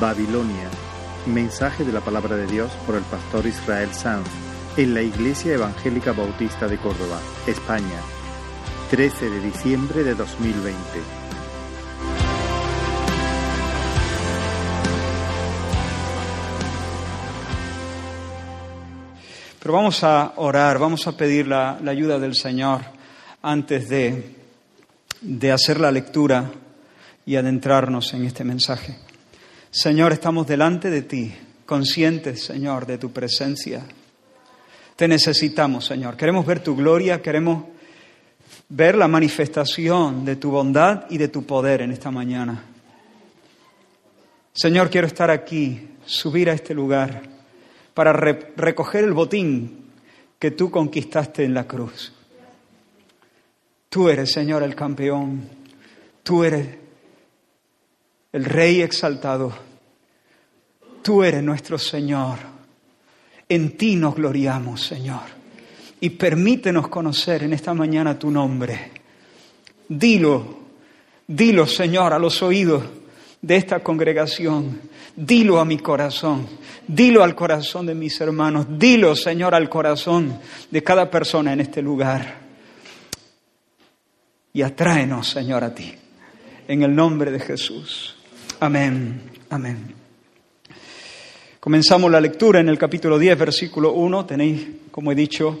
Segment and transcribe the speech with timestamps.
[0.00, 0.70] Babilonia.
[1.26, 4.26] Mensaje de la palabra de Dios por el pastor Israel Sanz
[4.78, 8.00] en la Iglesia Evangélica Bautista de Córdoba, España.
[8.90, 10.78] 13 de diciembre de 2020.
[19.58, 22.80] Pero vamos a orar, vamos a pedir la, la ayuda del Señor
[23.42, 24.34] antes de,
[25.20, 26.50] de hacer la lectura
[27.26, 29.09] y adentrarnos en este mensaje.
[29.72, 31.32] Señor, estamos delante de ti,
[31.64, 33.84] conscientes, Señor, de tu presencia.
[34.96, 36.16] Te necesitamos, Señor.
[36.16, 37.66] Queremos ver tu gloria, queremos
[38.68, 42.64] ver la manifestación de tu bondad y de tu poder en esta mañana.
[44.52, 47.22] Señor, quiero estar aquí, subir a este lugar
[47.94, 49.84] para re recoger el botín
[50.40, 52.12] que tú conquistaste en la cruz.
[53.88, 55.48] Tú eres, Señor, el campeón.
[56.24, 56.79] Tú eres
[58.32, 59.52] el Rey exaltado.
[61.02, 62.38] Tú eres nuestro Señor.
[63.48, 65.22] En ti nos gloriamos, Señor.
[66.00, 68.92] Y permítenos conocer en esta mañana tu nombre.
[69.88, 70.60] Dilo,
[71.26, 72.84] dilo, Señor, a los oídos
[73.42, 74.80] de esta congregación.
[75.16, 76.46] Dilo a mi corazón.
[76.86, 78.66] Dilo al corazón de mis hermanos.
[78.78, 80.38] Dilo, Señor, al corazón
[80.70, 82.38] de cada persona en este lugar.
[84.52, 85.92] Y atráenos, Señor, a ti.
[86.68, 88.19] En el nombre de Jesús.
[88.62, 89.94] Amén, amén.
[91.58, 94.26] Comenzamos la lectura en el capítulo 10, versículo 1.
[94.26, 95.58] Tenéis, como he dicho,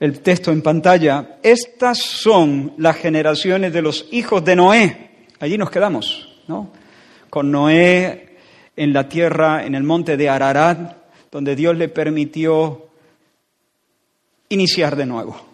[0.00, 1.38] el texto en pantalla.
[1.40, 5.10] Estas son las generaciones de los hijos de Noé.
[5.38, 6.72] Allí nos quedamos, ¿no?
[7.30, 8.38] Con Noé
[8.74, 10.96] en la tierra, en el monte de Ararat,
[11.30, 12.88] donde Dios le permitió
[14.48, 15.47] iniciar de nuevo.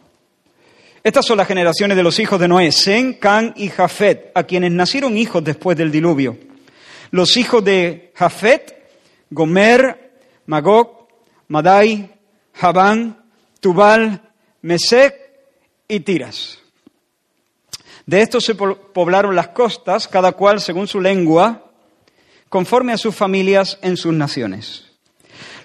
[1.05, 4.73] Estas son las generaciones de los hijos de Noé, Sem, Can y Jafet, a quienes
[4.73, 6.39] nacieron hijos después del diluvio.
[7.11, 8.89] Los hijos de Jafet,
[9.29, 10.13] Gomer,
[10.47, 11.09] Magog,
[11.49, 12.11] Madai,
[12.55, 13.23] Javán,
[13.61, 14.33] Tubal,
[14.63, 15.15] Mesec
[15.89, 16.61] y Tiras.
[18.07, 21.71] De estos se poblaron las costas, cada cual según su lengua,
[22.49, 24.87] conforme a sus familias en sus naciones.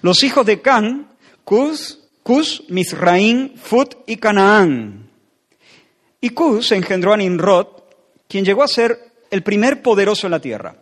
[0.01, 1.07] Los hijos de Can,
[1.45, 5.08] Cus, Cus, Mizraín, Fut y Canaán.
[6.21, 7.67] Y Cus engendró a Nimrod,
[8.27, 8.97] quien llegó a ser
[9.31, 10.75] el primer poderoso en la tierra.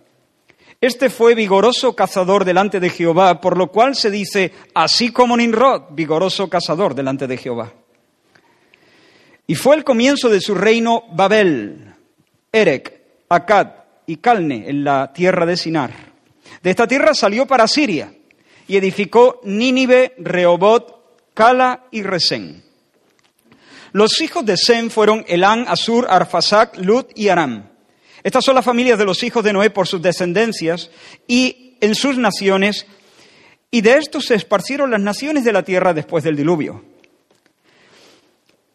[0.80, 5.84] Este fue vigoroso cazador delante de Jehová, por lo cual se dice, así como Nimrod,
[5.92, 7.74] vigoroso cazador delante de Jehová.
[9.48, 11.94] Y fue el comienzo de su reino Babel,
[12.52, 13.68] Erec, Akkad
[14.06, 15.92] y Calne en la tierra de Sinar.
[16.62, 18.14] De esta tierra salió para Siria
[18.68, 22.67] y edificó Nínive, Rehobot, Cala y Resén.
[23.94, 27.70] Los hijos de Sem fueron Elán, Asur, Arfasac, Lut y Aram.
[28.24, 30.90] Estas son las familias de los hijos de Noé por sus descendencias
[31.28, 32.86] y en sus naciones,
[33.72, 36.84] y de estos se esparcieron las naciones de la tierra después del diluvio.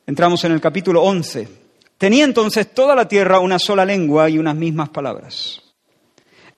[0.06, 1.49] Entramos en el capítulo 11.
[1.99, 5.62] Tenía entonces toda la tierra una sola lengua y unas mismas palabras.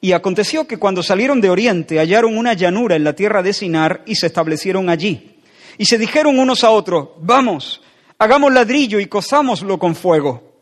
[0.01, 4.03] Y aconteció que cuando salieron de Oriente hallaron una llanura en la tierra de Sinar
[4.07, 5.41] y se establecieron allí.
[5.79, 7.81] Y se dijeron unos a otros, vamos,
[8.19, 10.53] hagamos ladrillo y cozámoslo con fuego.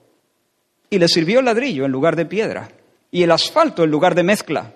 [0.90, 2.68] Y les sirvió ladrillo en lugar de piedra
[3.10, 4.72] y el asfalto en lugar de mezcla.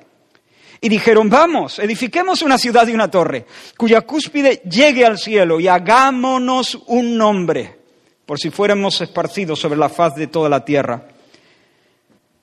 [0.80, 3.46] Y dijeron, vamos, edifiquemos una ciudad y una torre,
[3.78, 7.78] cuya cúspide llegue al cielo y hagámonos un nombre,
[8.26, 11.08] por si fuéramos esparcidos sobre la faz de toda la tierra.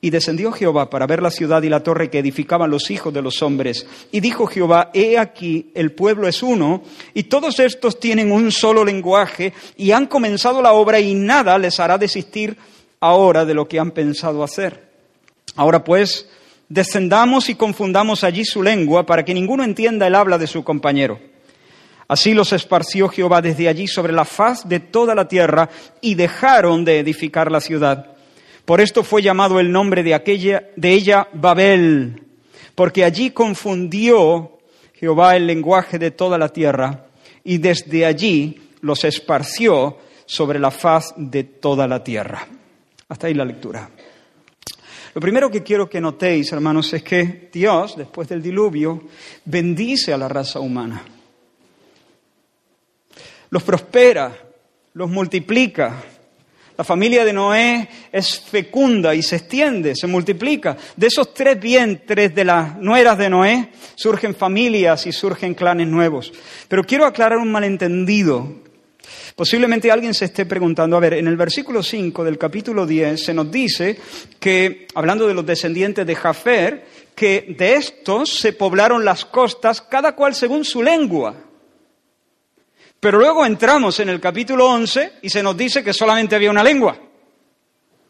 [0.04, 3.22] Y descendió Jehová para ver la ciudad y la torre que edificaban los hijos de
[3.22, 3.86] los hombres.
[4.12, 6.82] Y dijo Jehová, he aquí, el pueblo es uno,
[7.14, 11.80] y todos estos tienen un solo lenguaje, y han comenzado la obra, y nada les
[11.80, 12.58] hará desistir
[13.00, 14.90] ahora de lo que han pensado hacer.
[15.56, 16.28] Ahora pues,
[16.68, 21.18] descendamos y confundamos allí su lengua, para que ninguno entienda el habla de su compañero.
[22.08, 25.70] Así los esparció Jehová desde allí sobre la faz de toda la tierra,
[26.02, 28.13] y dejaron de edificar la ciudad.
[28.64, 32.22] Por esto fue llamado el nombre de aquella de ella Babel,
[32.74, 34.58] porque allí confundió
[34.94, 37.06] Jehová el lenguaje de toda la tierra
[37.44, 42.46] y desde allí los esparció sobre la faz de toda la tierra.
[43.08, 43.90] Hasta ahí la lectura.
[45.14, 49.04] Lo primero que quiero que notéis, hermanos, es que Dios, después del diluvio,
[49.44, 51.04] bendice a la raza humana.
[53.50, 54.36] Los prospera,
[54.94, 56.02] los multiplica,
[56.76, 60.76] la familia de Noé es fecunda y se extiende, se multiplica.
[60.96, 66.32] De esos tres vientres de las nueras de Noé surgen familias y surgen clanes nuevos.
[66.66, 68.64] Pero quiero aclarar un malentendido.
[69.36, 73.34] Posiblemente alguien se esté preguntando, a ver, en el versículo 5 del capítulo 10 se
[73.34, 73.96] nos dice
[74.40, 80.16] que, hablando de los descendientes de Jafer, que de estos se poblaron las costas, cada
[80.16, 81.34] cual según su lengua.
[83.04, 86.64] Pero luego entramos en el capítulo 11 y se nos dice que solamente había una
[86.64, 86.96] lengua.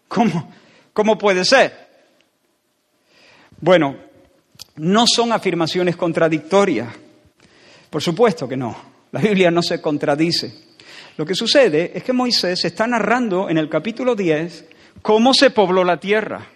[0.07, 0.55] ¿Cómo,
[0.93, 1.89] cómo puede ser?
[3.59, 3.97] Bueno,
[4.77, 6.95] no son afirmaciones contradictorias.
[7.91, 8.77] Por supuesto que no.
[9.11, 10.77] La Biblia no se contradice.
[11.17, 14.65] Lo que sucede es que Moisés está narrando en el capítulo 10
[15.03, 16.47] cómo se pobló la tierra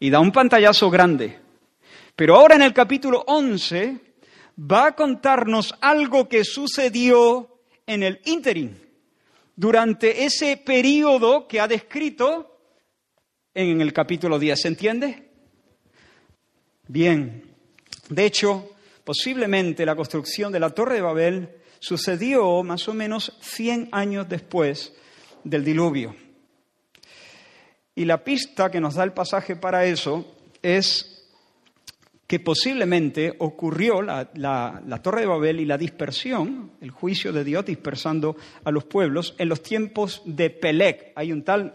[0.00, 1.38] y da un pantallazo grande.
[2.16, 3.98] Pero ahora en el capítulo 11
[4.58, 7.50] va a contarnos algo que sucedió
[7.86, 8.78] en el ínterin,
[9.56, 12.58] durante ese periodo que ha descrito
[13.54, 14.60] en el capítulo 10.
[14.60, 15.28] ¿Se entiende?
[16.88, 17.44] Bien.
[18.08, 18.70] De hecho,
[19.04, 24.92] posiblemente la construcción de la Torre de Babel sucedió más o menos 100 años después
[25.44, 26.16] del diluvio.
[27.94, 31.13] Y la pista que nos da el pasaje para eso es
[32.26, 38.36] que posiblemente ocurrió la, Torre de Babel y la dispersión, el juicio de Dios dispersando
[38.64, 41.12] a los pueblos, en los tiempos de Pelec.
[41.16, 41.74] Hay un tal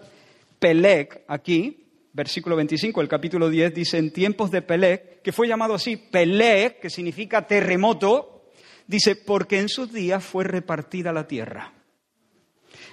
[0.57, 5.75] Pelec aquí, versículo 25, el capítulo 10, dice, en tiempos de Pelec, que fue llamado
[5.75, 8.50] así Pelec, que significa terremoto,
[8.88, 11.74] dice, porque en sus días fue repartida la tierra.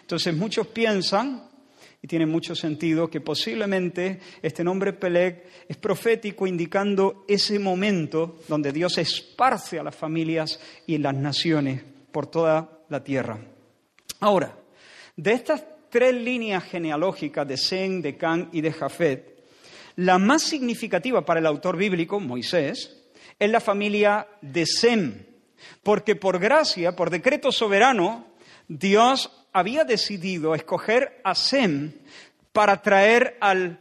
[0.02, 1.48] Entonces muchos piensan
[2.06, 8.98] tiene mucho sentido que posiblemente este nombre Peleg es profético indicando ese momento donde Dios
[8.98, 11.82] esparce a las familias y las naciones
[12.12, 13.38] por toda la tierra.
[14.20, 14.56] Ahora,
[15.16, 19.36] de estas tres líneas genealógicas de Sem, de Can y de Jafet,
[19.96, 23.02] la más significativa para el autor bíblico, Moisés,
[23.38, 25.24] es la familia de Sem,
[25.82, 28.26] porque por gracia, por decreto soberano,
[28.68, 31.90] Dios había decidido escoger a Sem
[32.52, 33.80] para traer al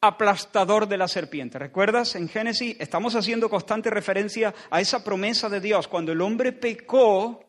[0.00, 1.58] aplastador de la serpiente.
[1.58, 2.14] ¿Recuerdas?
[2.14, 5.88] En Génesis estamos haciendo constante referencia a esa promesa de Dios.
[5.88, 7.44] Cuando el hombre pecó,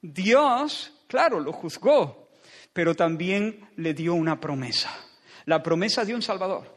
[0.00, 2.30] Dios, claro, lo juzgó,
[2.72, 4.90] pero también le dio una promesa.
[5.44, 6.74] La promesa de un Salvador,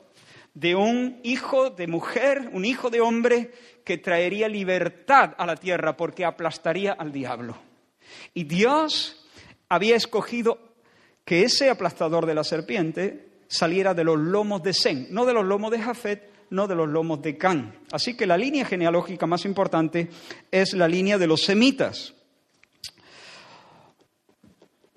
[0.53, 3.53] de un hijo de mujer, un hijo de hombre
[3.85, 7.55] que traería libertad a la tierra porque aplastaría al diablo.
[8.33, 9.22] Y Dios
[9.73, 10.59] había escogido
[11.25, 15.45] que ese aplastador de la serpiente saliera de los lomos de Sen, no de los
[15.45, 17.79] lomos de Jafet, no de los lomos de Can.
[17.91, 20.09] Así que la línea genealógica más importante
[20.51, 22.13] es la línea de los semitas.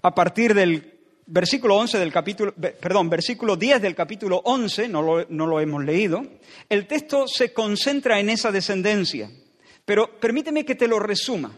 [0.03, 5.27] A partir del versículo 11 del capítulo, perdón, versículo 10 del capítulo 11, no lo,
[5.29, 6.23] no lo hemos leído,
[6.69, 9.31] el texto se concentra en esa descendencia.
[9.85, 11.53] Pero permíteme que te lo resuma.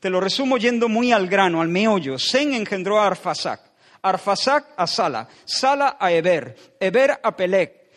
[0.00, 2.18] Te lo resumo yendo muy al grano, al meollo.
[2.18, 3.60] Sen engendró a Arfasac,
[4.02, 7.90] Arfasac a Sala, Sala a Eber, Eber a Pelec,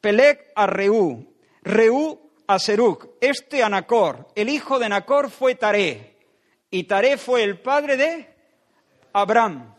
[0.00, 4.28] Pelec a Reú, Reú a Seruc, este a Nacor.
[4.34, 6.18] El hijo de Nacor fue Taré,
[6.70, 8.34] y Taré fue el padre de
[9.12, 9.72] Abraham.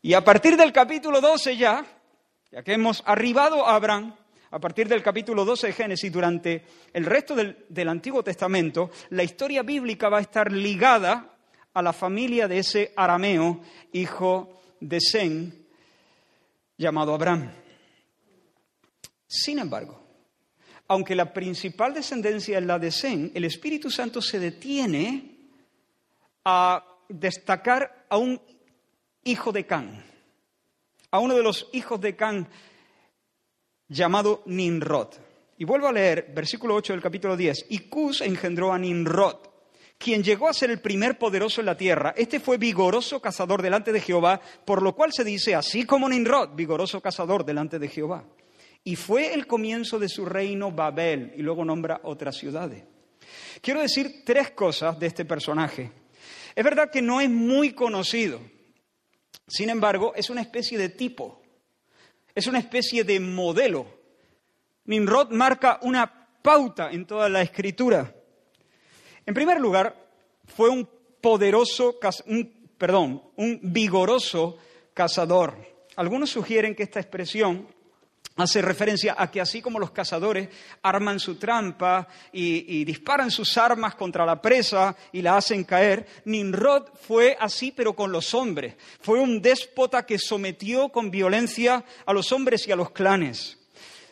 [0.00, 1.84] Y a partir del capítulo 12 ya,
[2.50, 4.14] ya que hemos arribado a Abraham,
[4.54, 9.64] a partir del capítulo 12 de Génesis, durante el resto del, Antiguo Testamento, la historia
[9.64, 11.34] bíblica va a estar ligada
[11.72, 15.66] a la familia de ese arameo, hijo de Sen,
[16.78, 17.50] llamado Abraham.
[19.26, 20.00] Sin embargo,
[20.86, 25.34] aunque la principal descendencia es la de Sen, el Espíritu Santo se detiene
[26.44, 28.40] a destacar a un
[29.24, 30.04] hijo de Can,
[31.10, 32.48] a uno de los hijos de Can
[33.88, 35.14] llamado Ninrod.
[35.58, 37.66] Y vuelvo a leer versículo 8 del capítulo 10.
[37.70, 39.36] Y Cus engendró a Ninrod,
[39.98, 42.14] quien llegó a ser el primer poderoso en la tierra.
[42.16, 46.54] Este fue vigoroso cazador delante de Jehová, por lo cual se dice, así como Ninrod,
[46.54, 48.24] vigoroso cazador delante de Jehová.
[48.82, 52.84] Y fue el comienzo de su reino Babel, y luego nombra otras ciudades.
[53.62, 55.90] Quiero decir tres cosas de este personaje.
[56.54, 58.40] Es verdad que no es muy conocido,
[59.46, 61.42] sin embargo, es una especie de tipo
[62.34, 63.86] es una especie de modelo.
[64.84, 68.14] Nimrod marca una pauta en toda la escritura.
[69.24, 69.96] En primer lugar,
[70.44, 70.88] fue un
[71.20, 74.58] poderoso, un, perdón, un vigoroso
[74.92, 75.56] cazador.
[75.96, 77.68] Algunos sugieren que esta expresión
[78.36, 80.48] hace referencia a que así como los cazadores
[80.82, 86.88] arman su trampa y, disparan sus armas contra la presa y la hacen caer, Nimrod
[87.00, 88.74] fue así pero con los hombres.
[89.00, 93.58] Fue un déspota que sometió con violencia a los hombres y a los clanes.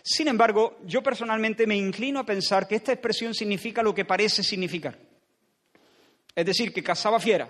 [0.02, 4.42] Sin embargo, yo personalmente me inclino a pensar que esta expresión significa lo que parece
[4.42, 4.98] significar.
[6.34, 7.48] Es decir, que cazaba fiera,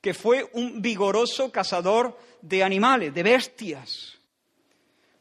[0.00, 4.18] que fue un vigoroso cazador de animales, de bestias.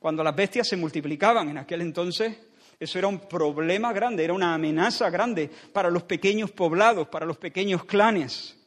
[0.02, 2.36] Cuando las bestias se multiplicaban en aquel entonces.
[2.80, 7.38] Eso era un problema grande, era una amenaza grande para los pequeños poblados, para los
[7.38, 8.58] pequeños clanes.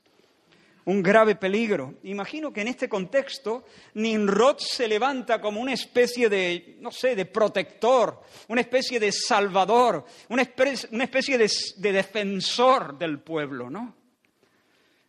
[0.85, 1.95] Un grave peligro.
[2.05, 3.65] Imagino que en este contexto
[3.95, 10.05] Nimrod se levanta como una especie de, no sé, de protector, una especie de salvador,
[10.29, 13.97] una especie, de, de defensor del pueblo, ¿no?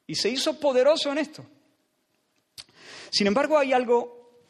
[0.08, 1.46] Y se hizo poderoso en esto.
[3.12, 4.42] Sin embargo, hay algo,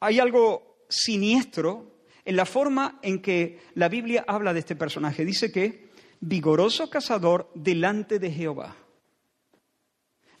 [0.00, 5.24] hay algo siniestro en la forma en que la Biblia habla de este personaje.
[5.24, 5.88] Dice que
[6.20, 8.76] vigoroso cazador delante de Jehová.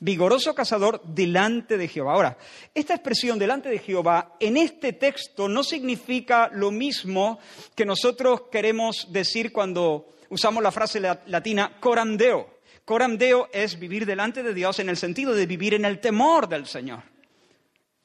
[0.00, 2.12] Vigoroso cazador delante de Jehová.
[2.12, 2.38] Ahora,
[2.74, 7.40] esta expresión delante de Jehová en este texto no significa lo mismo
[7.74, 12.58] que nosotros queremos decir cuando usamos la frase latina corandeo.
[12.84, 16.66] Corandeo es vivir delante de Dios en el sentido de vivir en el temor del
[16.66, 17.02] Señor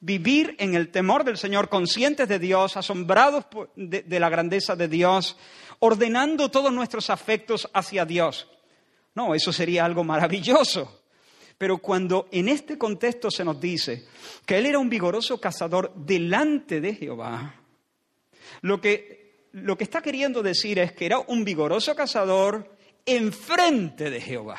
[0.04, 5.36] vivir en el temor del Señor, conscientes de Dios, asombrados de, la grandeza de Dios,
[5.78, 8.46] ordenando todos nuestros afectos hacia Dios.
[9.14, 11.00] No, eso sería algo maravilloso.
[11.56, 14.06] Pero cuando en este contexto se nos dice
[14.44, 17.54] que él era un vigoroso cazador delante de Jehová,
[18.60, 24.20] lo que, lo que está queriendo decir es que era un vigoroso cazador enfrente de
[24.20, 24.58] Jehová,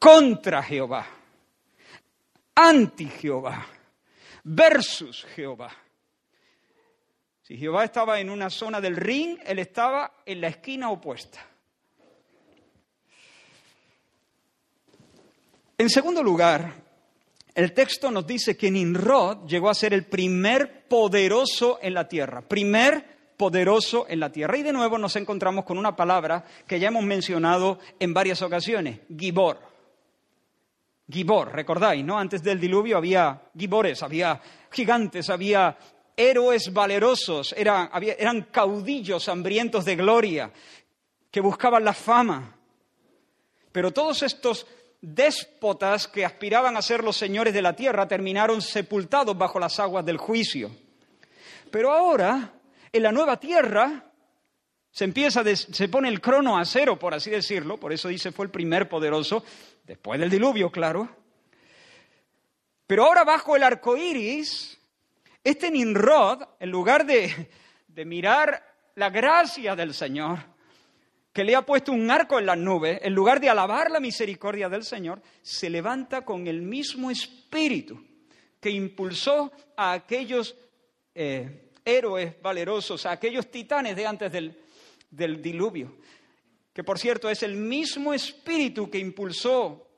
[0.00, 1.19] contra Jehová
[2.68, 3.66] anti-Jehová,
[4.44, 5.70] versus Jehová.
[7.42, 11.44] Si Jehová estaba en una zona del ring, él estaba en la esquina opuesta.
[15.76, 16.74] En segundo lugar,
[17.54, 22.42] el texto nos dice que Nimrod llegó a ser el primer poderoso en la tierra,
[22.42, 24.58] primer poderoso en la tierra.
[24.58, 29.00] Y de nuevo nos encontramos con una palabra que ya hemos mencionado en varias ocasiones,
[29.18, 29.58] Gibor.
[31.10, 32.18] Gibor, recordáis, ¿no?
[32.18, 34.40] Antes del diluvio había gibores, había
[34.70, 35.76] gigantes, había
[36.16, 40.52] héroes valerosos, eran, caudillos hambrientos de gloria,
[41.30, 42.56] que buscaban la fama.
[43.72, 44.66] Pero todos estos
[45.00, 50.04] déspotas que aspiraban a ser los señores de la tierra terminaron sepultados bajo las aguas
[50.04, 50.70] del juicio.
[51.70, 52.52] Pero ahora,
[52.92, 54.10] en la nueva tierra,
[54.90, 58.46] se empieza, se pone el crono a cero, por así decirlo, por eso dice fue
[58.46, 59.44] el primer poderoso,
[59.90, 61.08] después del diluvio, claro.
[62.86, 64.78] Pero ahora bajo el arco iris,
[65.42, 67.50] este Nimrod, en lugar de,
[67.88, 70.38] de mirar la gracia del Señor,
[71.32, 74.68] que le ha puesto un arco en las nubes, en lugar de alabar la misericordia
[74.68, 78.00] del Señor, se levanta con el mismo espíritu
[78.60, 80.54] que impulsó a aquellos
[81.16, 84.56] eh, héroes valerosos, a aquellos titanes de antes del,
[85.10, 85.96] del diluvio,
[86.72, 89.88] que por cierto es el mismo espíritu que impulsó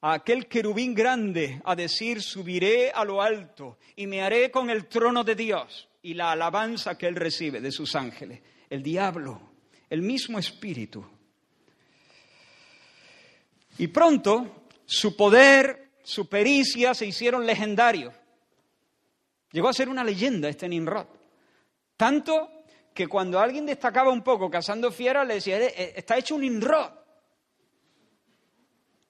[0.00, 4.86] a aquel querubín grande a decir, subiré a lo alto y me haré con el
[4.86, 8.42] trono de Dios y la alabanza que él recibe de sus ángeles.
[8.68, 9.40] El diablo,
[9.88, 11.04] el mismo espíritu.
[13.78, 18.14] Y pronto su poder, su pericia se hicieron legendarios.
[19.50, 21.06] Llegó a ser una leyenda este Nimrod.
[21.96, 22.63] Tanto
[22.94, 26.92] que cuando alguien destacaba un poco cazando fieras, le decía, está hecho un inrod.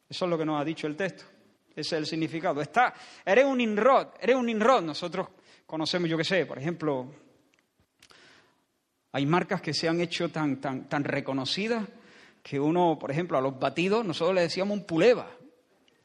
[0.09, 1.25] Eso es lo que nos ha dicho el texto.
[1.71, 2.61] Ese es el significado.
[2.63, 4.83] Está, eres un inrod, eres un inrod.
[4.83, 5.29] Nosotros
[5.67, 7.13] conocemos, yo qué sé, por ejemplo,
[9.13, 11.87] hay marcas que se han hecho tan, tan, tan reconocidas
[12.43, 15.31] que uno, por ejemplo, a los batidos, nosotros le decíamos un puleva.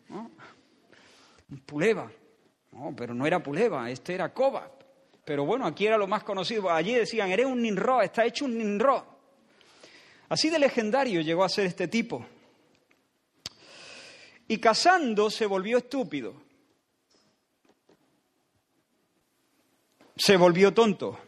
[0.09, 2.11] Un puleva.
[2.71, 4.71] No, pero no era puleva, este era coba.
[5.29, 6.71] Pero bueno, aquí era lo más conocido.
[6.71, 9.05] Allí decían, eres un Ninro, está hecho un Ninro.
[10.27, 12.25] Así de legendario llegó a ser este tipo.
[14.47, 16.33] Y cazando se volvió estúpido.
[20.17, 21.19] Se volvió tonto.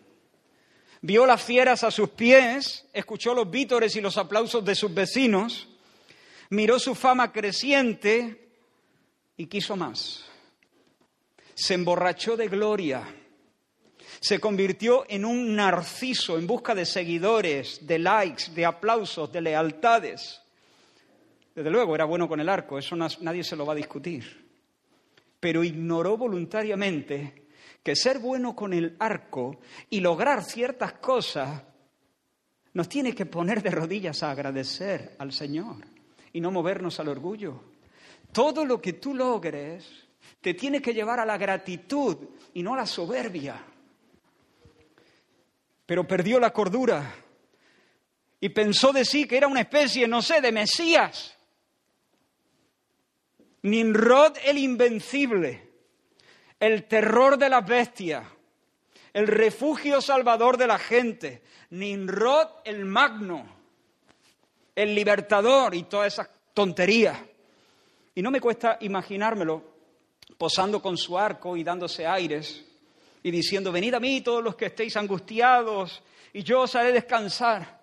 [1.02, 5.70] Vio las fieras a sus pies, escuchó los vítores y los aplausos de sus vecinos,
[6.50, 8.50] miró su fama creciente
[9.38, 10.26] y quiso más.
[11.54, 13.21] Se emborrachó de gloria
[14.22, 20.40] se convirtió en un narciso en busca de seguidores, de likes, de aplausos, de lealtades.
[21.56, 24.48] Desde luego, era bueno con el arco, eso nadie se lo va a discutir.
[25.40, 27.48] Pero ignoró voluntariamente
[27.82, 29.60] que ser bueno con el arco
[29.90, 31.64] y lograr ciertas cosas
[32.74, 35.78] nos tiene que poner de rodillas a agradecer al Señor
[36.32, 37.60] y no movernos al orgullo.
[38.32, 39.90] Todo lo que tú logres
[40.40, 42.18] te tiene que llevar a la gratitud
[42.54, 43.66] y no a la soberbia
[45.92, 47.14] pero perdió la cordura
[48.40, 51.38] y pensó de sí que era una especie, no sé, de Mesías.
[53.64, 55.70] Nimrod el invencible,
[56.62, 58.26] el terror de las bestias,
[59.12, 63.46] el refugio salvador de la gente, Nimrod el magno,
[64.74, 67.20] el libertador y todas esas tonterías.
[68.16, 69.62] Y no me cuesta imaginármelo
[70.38, 72.71] posando con su arco y dándose aires
[73.24, 76.02] y diciendo, venid a mí todos los que estéis angustiados
[76.34, 77.82] y yo os haré descansar.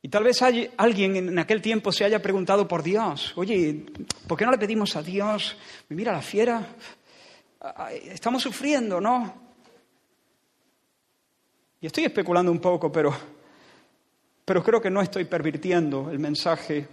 [0.00, 3.84] Y tal vez alguien en aquel tiempo se haya preguntado por Dios, oye,
[4.26, 5.56] ¿por qué no le pedimos a Dios?
[5.88, 6.66] Mira la fiera,
[8.04, 9.48] estamos sufriendo, ¿no?
[11.80, 13.14] Y estoy especulando un poco, pero,
[14.44, 16.86] pero creo que no estoy pervirtiendo el mensaje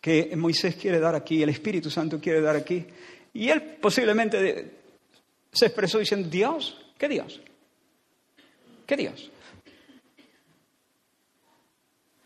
[0.00, 2.86] que Moisés quiere dar aquí, el Espíritu Santo quiere dar aquí.
[3.32, 4.70] Y él posiblemente
[5.52, 7.40] se expresó diciendo, Dios, ¿qué Dios?
[8.86, 9.30] ¿Qué Dios?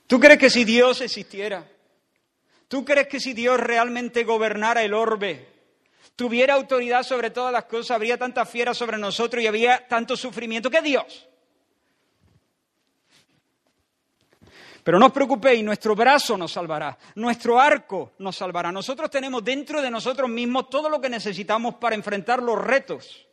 [0.06, 1.66] ¿Tú crees que si Dios existiera,
[2.68, 5.48] tú crees que si Dios realmente gobernara el orbe,
[6.16, 10.70] tuviera autoridad sobre todas las cosas, habría tanta fiera sobre nosotros y habría tanto sufrimiento
[10.70, 11.26] que Dios?
[14.84, 18.70] Pero no os preocupéis, nuestro brazo nos salvará, nuestro arco nos salvará.
[18.70, 23.26] Nosotros tenemos dentro de nosotros mismos todo lo que necesitamos para enfrentar los retos.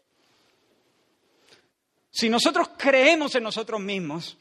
[2.09, 4.37] Si nosotros creemos en nosotros mismos,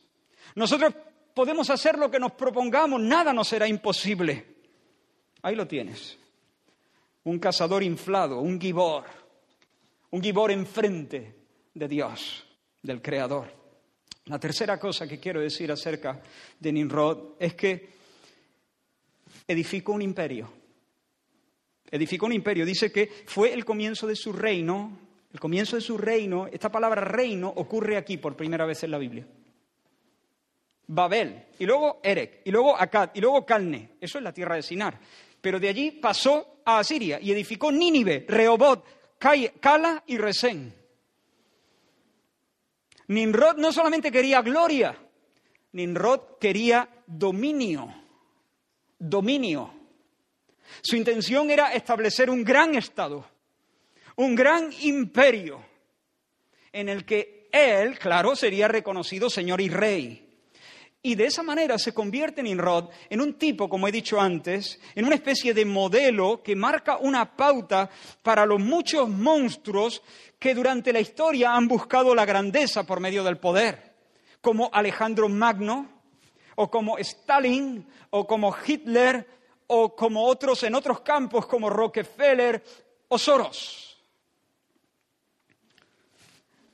[0.55, 0.95] nosotros
[1.35, 4.47] podemos hacer lo que nos propongamos, nada nos será imposible.
[5.43, 6.17] Ahí lo tienes.
[7.25, 9.05] Un cazador inflado, un gibor,
[10.11, 11.35] un gibor enfrente
[11.75, 12.47] de Dios,
[12.83, 13.60] del Creador.
[14.27, 16.21] La tercera cosa que quiero decir acerca
[16.59, 17.91] de Nimrod es que
[19.47, 20.53] edificó un imperio.
[21.91, 22.65] Edificó un imperio.
[22.65, 24.99] Dice que fue el comienzo de su reino.
[25.33, 28.99] El comienzo de su reino, esta palabra reino ocurre aquí por primera vez en la
[28.99, 29.27] Biblia.
[30.89, 33.91] Babel, y luego Erek, y luego Akkad, y luego Calne.
[34.01, 34.99] Eso es la tierra de Sinar.
[35.41, 38.85] Pero de allí pasó a Asiria y edificó Nínive, Rehobot,
[39.19, 40.80] Cala y Resén.
[43.11, 44.97] Nimrod no solamente quería gloria,
[45.73, 47.93] Nimrod quería dominio,
[48.97, 49.75] dominio.
[50.81, 53.29] Su intención era establecer un gran estado,
[54.15, 55.61] un gran imperio,
[56.73, 60.30] en el que él, claro, sería reconocido señor y rey.
[61.03, 65.07] Y de esa manera se convierte Nimrod en un tipo, como he dicho antes, en
[65.07, 67.89] una especie de modelo que marca una pauta
[68.23, 70.03] para los muchos monstruos
[70.39, 73.95] que durante la historia han buscado la grandeza por medio del poder,
[74.43, 75.89] como Alejandro Magno,
[76.57, 79.27] o como Stalin, o como Hitler,
[79.69, 82.63] o como otros en otros campos como Rockefeller
[83.09, 83.99] o Soros.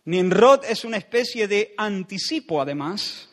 [0.07, 3.29] Nimrod es una especie de anticipo, además,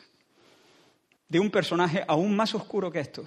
[1.34, 3.24] de un personaje aún más oscuro que esto.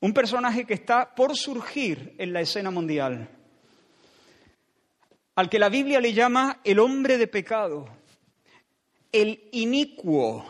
[0.00, 3.28] Un personaje que está por surgir en la escena mundial
[5.34, 7.86] al que la Biblia le llama el hombre de pecado,
[9.12, 10.46] el inicuo,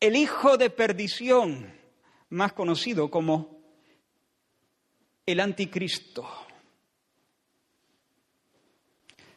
[0.00, 1.72] el hijo de perdición,
[2.30, 3.60] más conocido como
[5.24, 6.28] el anticristo.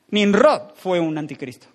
[0.10, 1.67] Nimrod fue un anticristo.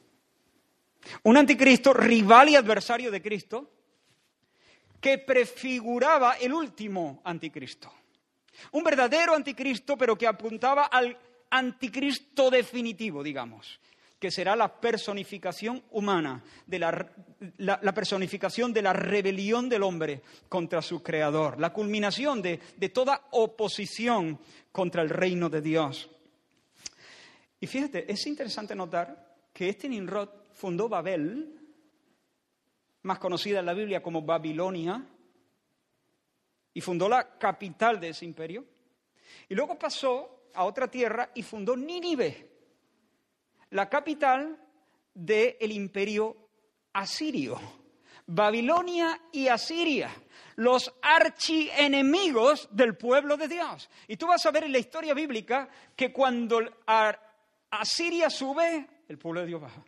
[1.23, 3.71] Un anticristo rival y adversario de Cristo
[5.01, 7.93] que prefiguraba el último anticristo.
[8.73, 11.17] Un verdadero anticristo, pero que apuntaba al
[11.51, 13.81] anticristo definitivo, digamos,
[14.19, 21.03] que será la personificación humana, de la, personificación de la rebelión del hombre contra su
[21.03, 24.39] creador, la culminación de, de toda oposición
[24.71, 26.11] contra el reino de Dios.
[27.59, 31.60] Y fíjate, es interesante notar que este Nimrod fundó Babel,
[33.03, 35.05] más conocida en la Biblia como Babilonia,
[36.73, 38.65] y fundó la capital de ese imperio.
[39.49, 42.49] Y luego pasó a otra tierra y fundó Nínive,
[43.71, 44.59] la capital
[45.15, 46.37] del imperio
[46.93, 47.61] asirio.
[48.33, 50.09] Babilonia y Asiria,
[50.55, 53.91] los archienemigos del pueblo de Dios.
[54.07, 56.61] Y tú vas a ver en la historia bíblica que cuando
[57.71, 59.83] Asiria sube, el pueblo de Dios baja.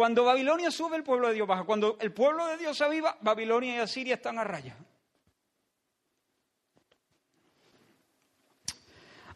[0.00, 1.64] Cuando Babilonia sube, el pueblo de Dios baja.
[1.64, 4.74] Cuando el pueblo de Dios aviva, Babilonia y Asiria están a raya.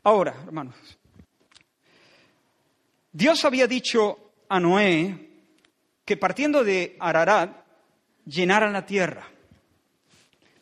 [0.05, 0.75] Ahora, hermanos,
[3.13, 5.29] Dios había dicho a Noé
[6.03, 7.55] que partiendo de Ararat
[8.25, 9.29] llenaran la tierra.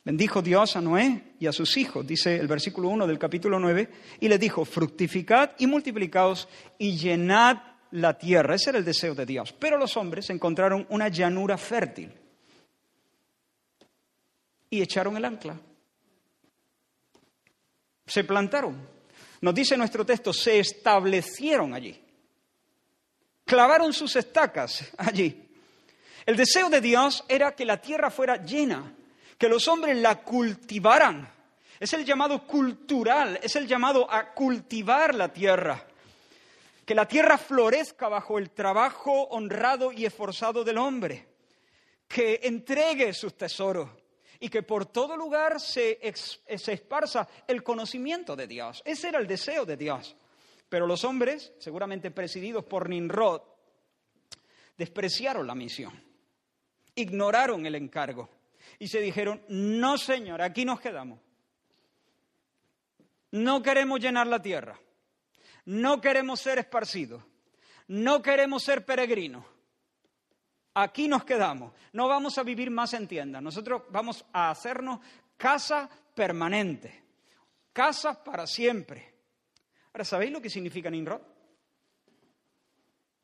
[0.05, 3.88] Bendijo Dios a Noé y a sus hijos, dice el versículo 1 del capítulo 9,
[4.19, 8.55] y le dijo, fructificad y multiplicaos y llenad la tierra.
[8.55, 9.52] Ese era el deseo de Dios.
[9.52, 12.12] Pero los hombres encontraron una llanura fértil
[14.68, 15.59] y echaron el ancla.
[18.07, 18.88] Se plantaron
[19.40, 21.98] Nos dice nuestro texto, se establecieron allí.
[23.44, 25.48] Clavaron sus estacas allí.
[26.24, 28.94] El deseo de Dios era que la tierra fuera llena,
[29.37, 31.28] que los hombres la cultivaran.
[31.81, 35.85] Es el llamado cultural, es el llamado a cultivar la tierra.
[36.92, 41.26] Que la tierra florezca bajo el trabajo honrado y esforzado del hombre.
[42.07, 43.88] Que entregue sus tesoros
[44.38, 48.83] y que por todo lugar se, se esparza el conocimiento de Dios.
[48.85, 50.14] Ese era el deseo de Dios.
[50.68, 53.40] Pero los hombres, seguramente presididos por Nimrod,
[54.76, 55.98] despreciaron la misión,
[56.94, 58.28] ignoraron el encargo
[58.78, 61.20] y se dijeron, no señor, aquí nos quedamos.
[63.31, 64.78] No queremos llenar la tierra,
[65.66, 67.22] no queremos ser esparcidos,
[67.88, 69.44] no queremos ser peregrinos.
[70.75, 71.72] Aquí nos quedamos.
[71.92, 73.42] No vamos a vivir más en tiendas.
[73.42, 75.01] Nosotros vamos a hacernos
[75.37, 77.03] casa permanente.
[77.72, 79.12] Casa para siempre.
[79.92, 81.20] Ahora, ¿sabéis lo que significa Nimrod?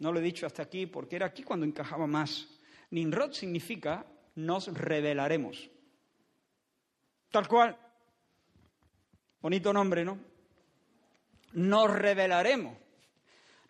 [0.00, 2.48] No lo he dicho hasta aquí porque era aquí cuando encajaba más.
[2.90, 5.70] Nimrod significa nos revelaremos.
[7.30, 7.76] Tal cual.
[9.40, 10.18] Bonito nombre, ¿no?
[11.52, 12.76] Nos revelaremos.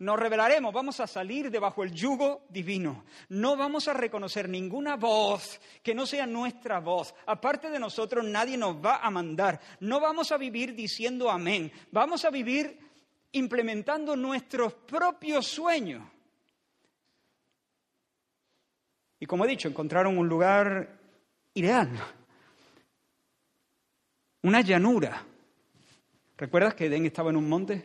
[0.00, 3.04] Nos revelaremos, vamos a salir debajo el yugo divino.
[3.30, 7.12] No vamos a reconocer ninguna voz que no sea nuestra voz.
[7.26, 9.60] Aparte de nosotros, nadie nos va a mandar.
[9.80, 11.72] No vamos a vivir diciendo amén.
[11.90, 12.78] Vamos a vivir
[13.32, 16.02] implementando nuestros propios sueños.
[19.18, 20.96] Y como he dicho, encontraron un lugar
[21.54, 21.90] ideal,
[24.42, 25.24] una llanura.
[26.38, 27.84] ¿Recuerdas que Edén estaba en un monte?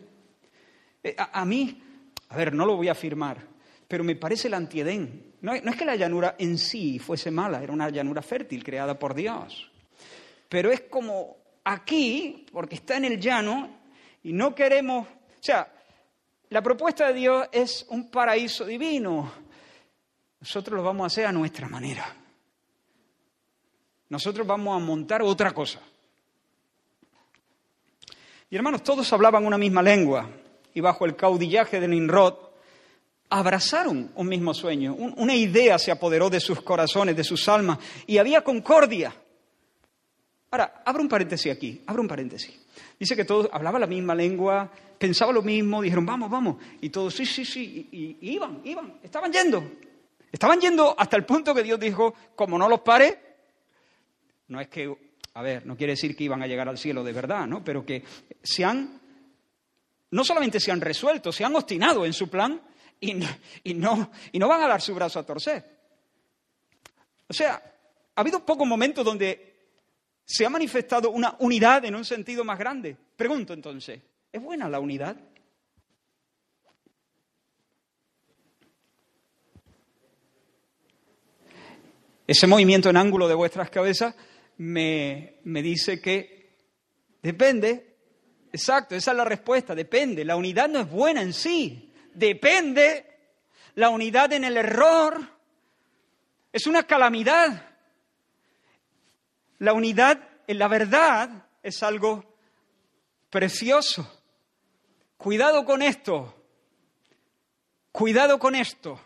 [1.03, 1.81] Eh, a, mí
[2.29, 3.41] a ver, no lo voy a afirmar,
[3.87, 5.33] pero me parece el antiedén.
[5.41, 8.97] No, no es que la llanura en sí fuese mala, era una llanura fértil creada
[8.97, 9.71] por Dios.
[10.47, 13.69] Pero es como aquí, porque está en el llano,
[14.21, 15.07] y no queremos...
[15.07, 15.73] O sea,
[16.49, 19.31] la propuesta de Dios es un paraíso divino.
[20.39, 22.05] Nosotros lo vamos a hacer a nuestra manera.
[24.09, 25.81] Nosotros vamos a montar otra cosa.
[28.53, 30.29] Y hermanos, todos hablaban una misma lengua
[30.75, 32.35] y bajo el caudillaje de Nimrod,
[33.27, 34.93] abrazaron un mismo sueño.
[34.93, 39.11] una idea se apoderó de sus corazones, de sus almas, y había concordia.
[40.51, 42.53] Ahora, abro un paréntesis aquí, abro un paréntesis.
[42.99, 46.57] Dice que todos hablaban la misma lengua, pensaban lo mismo, dijeron, vamos, vamos.
[46.79, 49.63] Y todos, sí, sí, sí, y, iban, iban, estaban yendo.
[50.31, 53.19] Estaban yendo hasta el punto que Dios dijo, como no los pare,
[54.49, 54.95] no es que,
[55.35, 57.63] a ver, no quiere decir que iban a llegar al cielo de verdad, ¿no?
[57.63, 58.03] Pero que
[58.41, 59.01] se han
[60.13, 62.61] no solamente se han resuelto, se han obstinado en su plan
[62.99, 63.27] y no,
[63.63, 65.65] y no, van a dar su brazo a torcer.
[67.27, 67.61] O sea,
[68.15, 69.55] ha habido pocos momentos donde
[70.23, 72.95] se ha manifestado una unidad en un sentido más grande.
[73.15, 75.17] Pregunto entonces, ¿es buena la unidad?
[82.27, 84.15] Ese movimiento en ángulo de vuestras cabezas
[84.57, 86.55] me, me dice que
[87.21, 87.93] depende
[88.53, 90.23] Exacto, esa es la respuesta, depende.
[90.23, 93.03] La unidad no es buena en sí, depende.
[93.73, 95.19] La unidad en el error
[96.51, 97.71] es una calamidad.
[99.57, 102.23] La unidad en la verdad es algo
[103.31, 104.21] precioso.
[105.17, 106.45] Cuidado con esto,
[107.91, 109.01] cuidado con esto,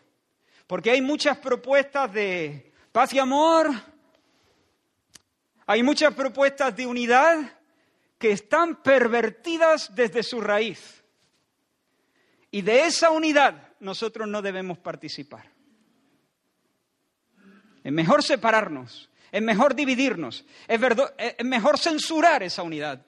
[0.66, 3.70] porque hay muchas propuestas de paz y amor,
[5.68, 7.52] hay muchas propuestas de unidad
[8.18, 11.04] que están pervertidas desde su raíz.
[12.50, 15.52] Y de esa unidad nosotros no debemos participar.
[17.84, 20.80] Es mejor separarnos, es mejor dividirnos, es,
[21.44, 23.06] mejor censurar esa unidad.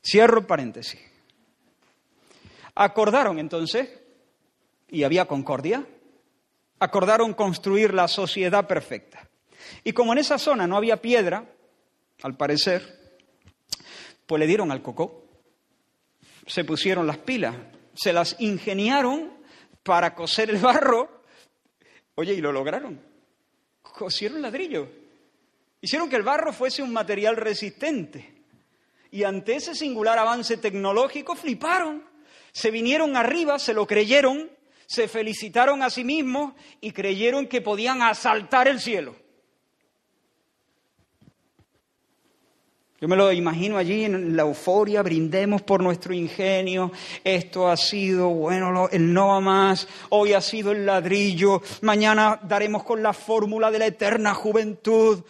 [0.00, 1.00] Cierro paréntesis.
[2.76, 3.88] Acordaron entonces,
[4.88, 5.84] y había concordia,
[6.78, 9.25] acordaron construir la sociedad perfecta.
[9.84, 11.44] Y como en esa zona no había piedra,
[12.22, 13.18] al parecer,
[14.26, 15.24] pues le dieron al coco,
[16.46, 17.54] se pusieron las pilas,
[17.94, 19.32] se las ingeniaron
[19.82, 21.22] para coser el barro,
[22.14, 23.00] oye, y lo lograron,
[23.82, 24.88] cosieron ladrillo,
[25.80, 28.34] hicieron que el barro fuese un material resistente.
[29.10, 32.04] Y ante ese singular avance tecnológico fliparon,
[32.52, 34.50] se vinieron arriba, se lo creyeron,
[34.86, 39.16] se felicitaron a sí mismos y creyeron que podían asaltar el cielo.
[42.98, 46.90] Yo me lo imagino allí en la euforia, brindemos por nuestro ingenio,
[47.22, 52.84] esto ha sido, bueno, el no a más, hoy ha sido el ladrillo, mañana daremos
[52.84, 55.22] con la fórmula de la eterna juventud,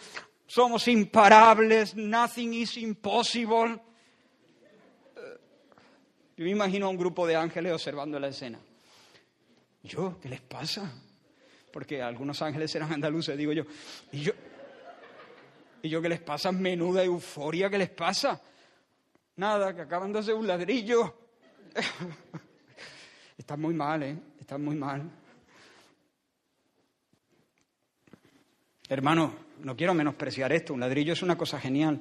[0.45, 3.79] somos imparables, nothing is impossible.
[6.37, 8.59] Yo me imagino a un grupo de ángeles observando la escena.
[9.83, 10.17] ¿Yo?
[10.21, 10.89] ¿Qué les pasa?
[11.73, 13.63] Porque algunos ángeles eran andaluces, digo yo.
[14.11, 14.33] ¿Y yo?
[15.81, 16.51] ¿Y yo qué les pasa?
[16.51, 18.41] Menuda euforia, ¿qué les pasa?
[19.35, 21.15] Nada, que acaban de hacer un ladrillo.
[23.37, 24.17] Están muy mal, ¿eh?
[24.39, 25.09] Están muy mal.
[28.89, 31.99] Hermano, no quiero menospreciar esto, un ladrillo es una cosa genial.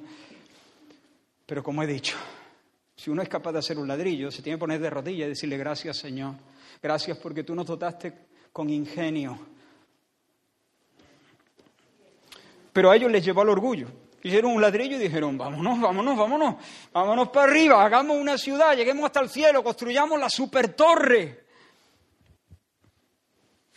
[1.45, 2.17] Pero como he dicho,
[2.97, 5.31] si uno es capaz de hacer un ladrillo, se tiene que poner de rodillas y
[5.31, 6.35] decirle gracias Señor,
[6.83, 9.56] gracias porque tú nos dotaste con ingenio.
[12.77, 13.89] Pero a ellos les llevó al orgullo.
[14.23, 16.57] Hicieron un ladrillo y dijeron, vámonos, vámonos, vámonos,
[16.93, 21.47] vámonos para arriba, hagamos una ciudad, lleguemos hasta el cielo, construyamos la super torre.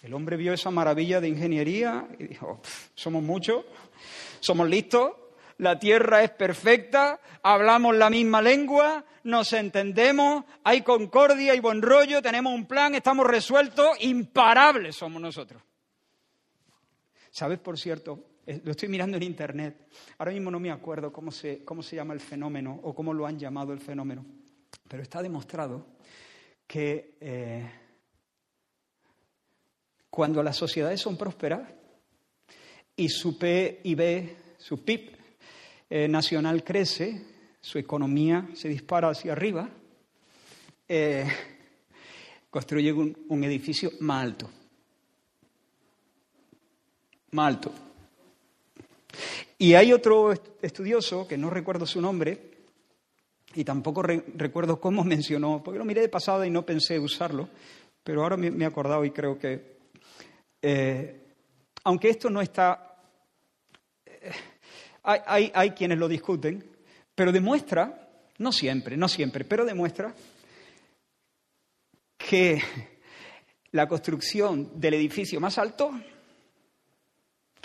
[0.02, 2.60] El hombre vio esa maravilla de ingeniería y dijo,
[2.94, 3.64] somos muchos,
[4.42, 5.14] somos listos,
[5.60, 12.22] la tierra es perfecta, hablamos la misma lengua, nos entendemos, hay concordia y buen rollo,
[12.22, 15.64] tenemos un plan, estamos resueltos, imparables somos nosotros.
[17.32, 18.26] ¿Sabes, por cierto?
[18.50, 19.90] Eh, lo estoy mirando en internet.
[20.18, 23.28] Ahora mismo no me acuerdo cómo se, cómo se llama el fenómeno o cómo lo
[23.28, 24.26] han llamado el fenómeno,
[24.88, 25.86] pero está demostrado
[26.66, 27.72] que eh,
[30.10, 31.62] cuando las sociedades son prósperas
[32.96, 35.16] y su PIB, su PIB
[35.88, 37.22] eh, nacional crece,
[37.62, 39.70] su economía se dispara hacia arriba,
[40.88, 41.28] eh,
[42.50, 44.50] construyen un, edificio más alto.
[47.30, 47.89] Más alto.
[49.58, 52.52] Y hay otro estudioso, que no recuerdo su nombre,
[53.56, 57.50] y tampoco recuerdo cómo mencionó, porque lo miré de pasada y no pensé usarlo,
[58.04, 59.78] pero ahora me, he acordado y creo que
[60.62, 61.20] eh,
[61.84, 62.96] aunque esto no está...
[64.06, 64.32] Eh,
[65.04, 66.64] hay, hay quienes lo discuten,
[67.16, 70.14] pero demuestra, no siempre, no siempre, pero demuestra
[72.18, 72.62] que
[73.72, 75.92] la construcción del edificio más alto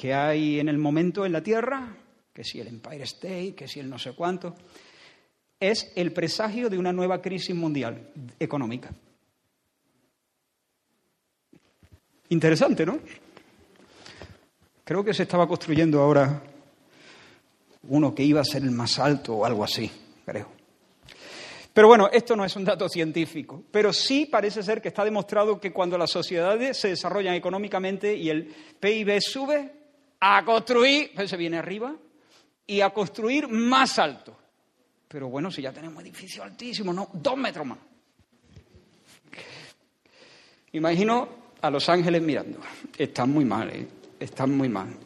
[0.04, 1.96] que hay en el momento en la Tierra,
[2.30, 4.54] que si el Empire State, que si el no sé cuánto,
[5.58, 8.90] es el presagio de una nueva crisis mundial económica.
[12.28, 12.98] Interesante, ¿no?
[14.84, 16.42] Creo que se estaba construyendo ahora
[17.84, 19.90] uno que iba a ser el más alto o algo así,
[20.26, 20.52] creo.
[21.72, 25.58] Pero bueno, esto no es un dato científico, pero sí parece ser que está demostrado
[25.58, 29.83] que cuando las sociedades se desarrollan económicamente y el PIB sube,
[30.26, 31.94] a construir, pues se viene arriba,
[32.66, 34.34] y a construir más alto.
[35.06, 37.78] Pero bueno, si ya tenemos edificios altísimos, no, dos metros más.
[40.72, 41.28] Imagino
[41.60, 42.58] a los ángeles mirando.
[42.96, 43.86] Están muy mal, ¿eh?
[44.18, 44.96] están muy mal.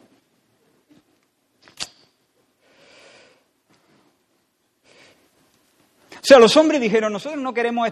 [6.12, 7.88] O sea, los hombres dijeron, nosotros no queremos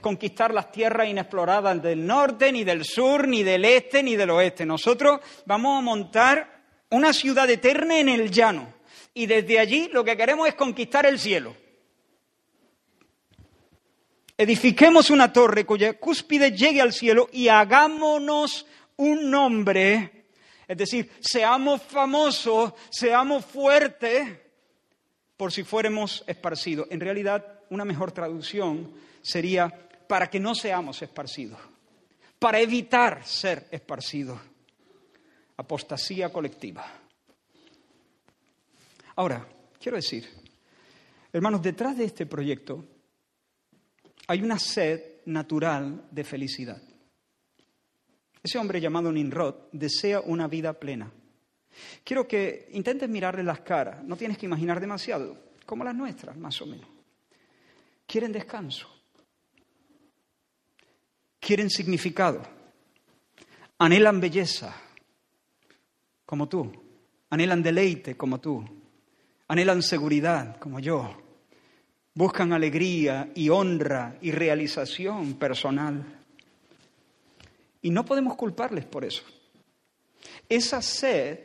[0.00, 4.64] conquistar las tierras inexploradas del norte, ni del sur, ni del este, ni del oeste.
[4.64, 6.59] Nosotros vamos a montar
[6.90, 8.72] una ciudad eterna en el llano.
[9.14, 11.56] Y desde allí lo que queremos es conquistar el cielo.
[14.36, 20.24] Edifiquemos una torre cuya cúspide llegue al cielo y hagámonos un nombre.
[20.66, 24.28] Es decir, seamos famosos, seamos fuertes,
[25.36, 26.86] por si fuéramos esparcidos.
[26.90, 31.58] En realidad, una mejor traducción sería para que no seamos esparcidos,
[32.38, 34.38] para evitar ser esparcidos.
[35.60, 36.86] Apostasía colectiva.
[39.16, 39.46] Ahora,
[39.78, 40.26] quiero decir,
[41.30, 42.82] hermanos, detrás de este proyecto
[44.26, 46.80] hay una sed natural de felicidad.
[48.42, 51.12] Ese hombre llamado Ninrod desea una vida plena.
[52.04, 56.58] Quiero que intentes mirarle las caras, no tienes que imaginar demasiado, como las nuestras, más
[56.62, 56.88] o menos.
[58.06, 58.88] Quieren descanso,
[61.38, 62.40] quieren significado,
[63.78, 64.74] anhelan belleza,
[66.30, 66.70] como tú,
[67.28, 68.64] anhelan deleite, como tú,
[69.48, 71.10] anhelan seguridad, como yo,
[72.14, 76.22] buscan alegría y honra y realización personal.
[77.82, 79.24] Y no podemos culparles por eso.
[80.48, 81.40] Esa sed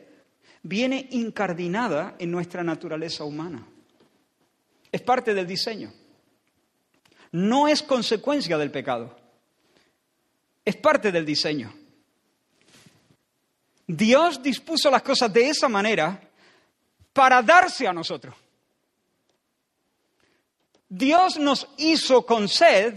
[0.62, 3.66] viene incardinada en nuestra naturaleza humana.
[4.92, 5.92] Es parte del diseño.
[7.32, 9.16] No es consecuencia del pecado.
[10.64, 11.74] Es parte del diseño.
[13.86, 16.20] Dios dispuso las cosas de esa manera
[17.12, 18.34] para darse a nosotros.
[20.88, 22.94] Dios nos hizo con sed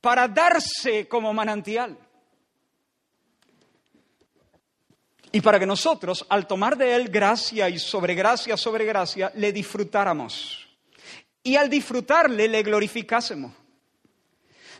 [0.00, 1.96] para darse como manantial.
[5.30, 9.52] Y para que nosotros, al tomar de Él gracia y sobre gracia sobre gracia, le
[9.52, 10.68] disfrutáramos.
[11.42, 13.52] Y al disfrutarle, le glorificásemos.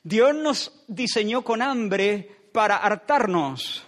[0.02, 3.84] Dios nos diseñó con hambre para hartarnos.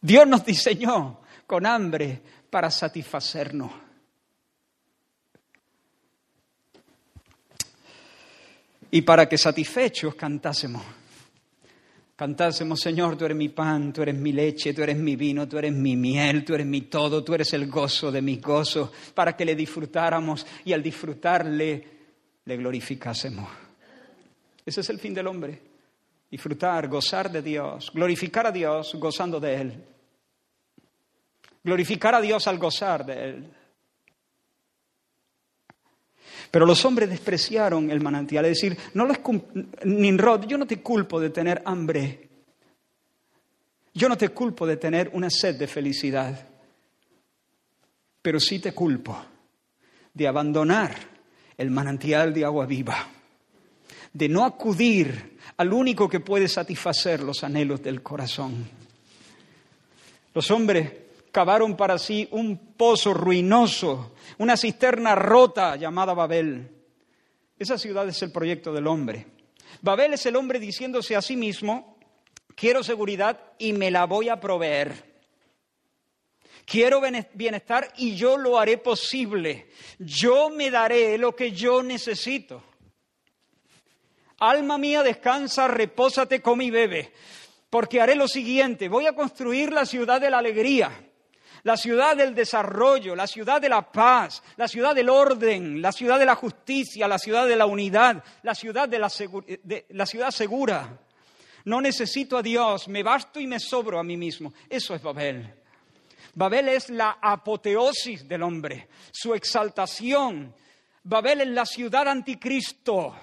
[0.00, 3.72] Dios nos diseñó con hambre para satisfacernos.
[8.92, 10.82] Y para que satisfechos cantásemos.
[12.16, 15.56] Cantásemos, Señor, tú eres mi pan, tú eres mi leche, tú eres mi vino, tú
[15.56, 19.34] eres mi miel, tú eres mi todo, tú eres el gozo de mis gozos, para
[19.34, 21.88] que le disfrutáramos y al disfrutarle
[22.44, 23.48] le glorificásemos.
[24.66, 25.69] Ese es el fin del hombre.
[26.30, 29.84] Disfrutar, gozar de Dios, glorificar a Dios gozando de Él.
[31.64, 33.54] Glorificar a Dios al gozar de Él.
[36.50, 39.20] Pero los hombres despreciaron el manantial, es decir, no les
[39.84, 42.28] Ninrod, yo no te culpo de tener hambre.
[43.92, 46.48] Yo no te culpo de tener una sed de felicidad.
[48.22, 49.16] Pero sí te culpo
[50.12, 50.94] de abandonar
[51.56, 53.08] el manantial de agua viva,
[54.12, 55.29] de no acudir
[55.60, 58.66] al único que puede satisfacer los anhelos del corazón.
[60.32, 60.90] Los hombres
[61.30, 66.66] cavaron para sí un pozo ruinoso, una cisterna rota llamada Babel.
[67.58, 69.26] Esa ciudad es el proyecto del hombre.
[69.82, 71.98] Babel es el hombre diciéndose a sí mismo,
[72.54, 75.10] quiero seguridad y me la voy a proveer.
[76.64, 77.02] Quiero
[77.34, 79.68] bienestar y yo lo haré posible.
[79.98, 82.62] Yo me daré lo que yo necesito.
[84.40, 87.12] Alma mía, descansa, repósate, come y bebe,
[87.68, 90.90] porque haré lo siguiente, voy a construir la ciudad de la alegría
[91.62, 96.18] la ciudad del desarrollo, la ciudad de la paz, la ciudad del orden, la ciudad
[96.18, 99.10] de la justicia, la ciudad de la unidad, la ciudad, de la,
[99.90, 100.98] la ciudad segura.
[101.64, 104.52] No necesito a Dios, me basto y me sobro a mí mismo.
[104.68, 105.54] Eso es Babel.
[106.34, 110.54] Babel es la apoteosis del hombre, su exaltación.
[111.02, 113.14] Babel es la ciudad anticristo,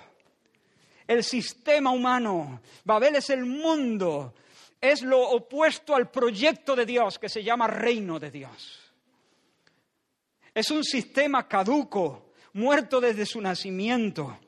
[1.08, 2.62] el sistema humano.
[2.84, 4.34] Babel es el mundo
[4.80, 8.80] es lo opuesto al proyecto de Dios que se llama reino de Dios.
[10.54, 14.39] Es un sistema caduco, muerto desde su nacimiento,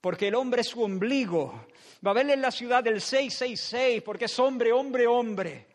[0.00, 1.66] porque el hombre es su ombligo.
[2.00, 5.66] Babel es la ciudad del 666, porque es hombre, hombre, hombre.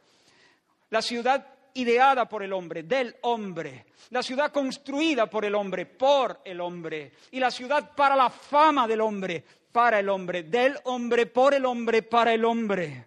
[0.90, 3.86] La ciudad ideada por el hombre, del hombre.
[4.10, 7.14] La ciudad construida por el hombre, por el hombre.
[7.32, 9.44] Y la ciudad para la fama del hombre,
[9.78, 10.42] para el hombre.
[10.42, 13.06] Del hombre, por el hombre, para el hombre.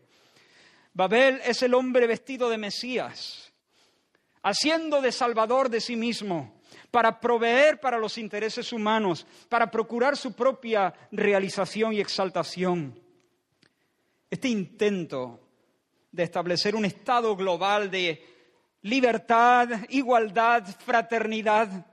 [0.94, 3.52] Babel es el hombre vestido de Mesías,
[4.40, 6.60] haciendo de Salvador de sí mismo,
[6.92, 12.96] para proveer para los intereses humanos, para procurar su propia realización y exaltación.
[14.30, 15.40] Este intento
[16.12, 18.24] de establecer un estado global de
[18.82, 21.89] libertad, igualdad, fraternidad,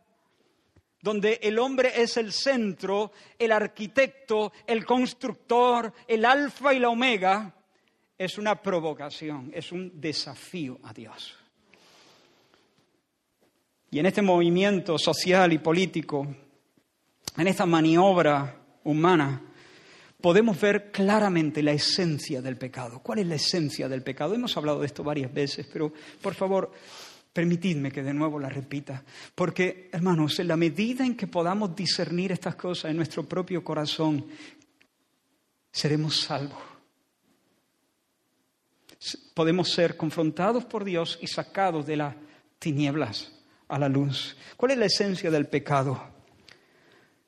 [1.08, 7.56] donde el hombre es el centro, el arquitecto, el constructor, el alfa y la omega,
[8.18, 11.34] es una provocación, es un desafío a Dios.
[13.90, 16.28] Y en este movimiento social y político,
[17.38, 19.42] en esta maniobra humana,
[20.20, 23.00] podemos ver claramente la esencia del pecado.
[23.00, 24.36] ¿Cuál es la esencia del pecado?
[24.36, 26.70] Hemos hablado de esto varias veces, pero por favor,
[27.38, 29.04] permitidme que de nuevo la repita.
[29.36, 34.26] Porque, hermanos, en la medida en que podamos discernir estas cosas en nuestro propio corazón,
[35.72, 36.58] seremos salvos
[39.36, 42.16] podemos ser confrontados por Dios y sacados de las
[42.58, 43.32] tinieblas
[43.68, 44.36] a la luz.
[44.58, 46.02] ¿Cuál es la esencia del pecado?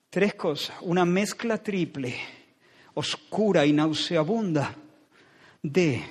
[0.10, 0.76] Tres cosas.
[0.82, 2.16] Una mezcla triple,
[2.96, 4.76] oscura y nauseabunda
[5.62, 6.04] de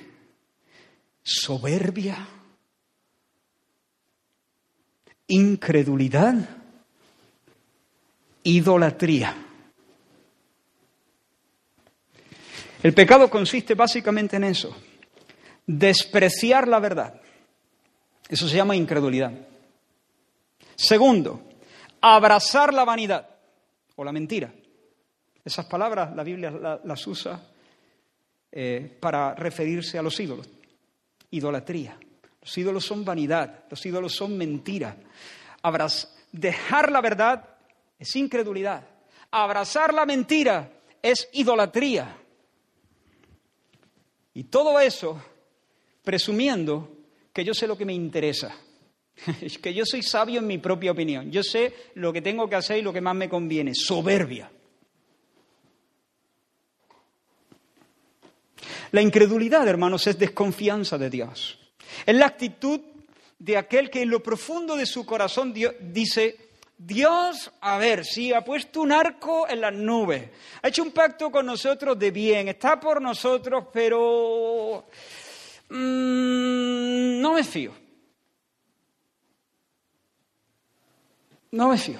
[1.21, 2.38] soberbia,
[5.29, 6.35] incredulidad,
[8.43, 9.35] idolatría.
[12.83, 14.75] El pecado consiste básicamente en eso
[15.65, 17.21] despreciar la verdad.
[18.27, 19.31] Eso se llama incredulidad.
[20.75, 21.43] Segundo,
[22.01, 23.29] abrazar la vanidad
[23.95, 24.51] o la mentira.
[25.45, 27.39] Esas palabras la Biblia las usa
[28.51, 30.49] eh, para referirse a los ídolos.
[31.31, 31.97] Idolatría.
[32.49, 34.97] Los ídolos son vanidad, los ídolos son mentira.
[36.31, 37.47] dejar la verdad
[37.99, 38.87] es incredulidad.
[39.29, 42.17] Abrazar la mentira es idolatría.
[44.33, 45.21] Y todo eso
[46.03, 46.97] presumiendo
[47.31, 48.55] que yo sé lo que me interesa,
[49.61, 52.79] que yo soy sabio en mi propia opinión, yo sé lo que tengo que hacer
[52.79, 54.49] y lo que más me conviene, soberbia.
[58.89, 61.59] La incredulidad, hermanos, es desconfianza de Dios.
[62.05, 62.81] Es la actitud
[63.37, 68.43] de aquel que en lo profundo de su corazón dice, Dios, a ver, sí, ha
[68.43, 70.29] puesto un arco en las nubes,
[70.61, 74.85] ha hecho un pacto con nosotros de bien, está por nosotros, pero
[75.69, 77.73] mm, no me fío.
[81.51, 81.99] No me fío.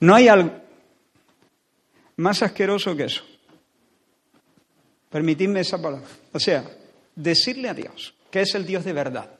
[0.00, 0.52] No hay algo
[2.16, 3.27] más asqueroso que eso.
[5.10, 6.06] Permitidme esa palabra.
[6.32, 6.64] O sea,
[7.14, 9.30] decirle a Dios que es el Dios de verdad.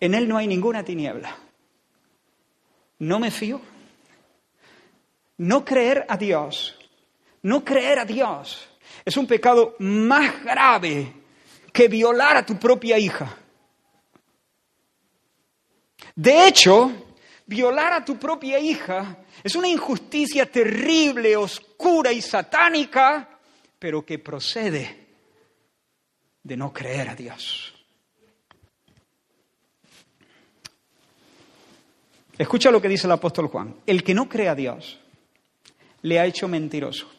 [0.00, 1.36] En Él no hay ninguna tiniebla.
[2.98, 3.60] No me fío.
[5.38, 6.76] No creer a Dios.
[7.42, 8.68] No creer a Dios
[9.04, 11.12] es un pecado más grave
[11.72, 13.36] que violar a tu propia hija.
[16.14, 16.92] De hecho,
[17.46, 23.31] violar a tu propia hija es una injusticia terrible, oscura y satánica,
[23.82, 24.96] pero que procede
[26.40, 27.74] de no creer a Dios.
[32.38, 33.74] Escucha lo que dice el apóstol Juan.
[33.84, 35.00] El que no cree a Dios
[36.02, 37.10] le ha hecho mentiroso.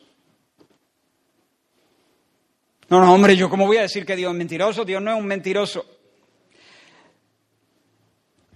[2.88, 5.20] No, no, hombre, yo cómo voy a decir que Dios es mentiroso, Dios no es
[5.20, 5.86] un mentiroso.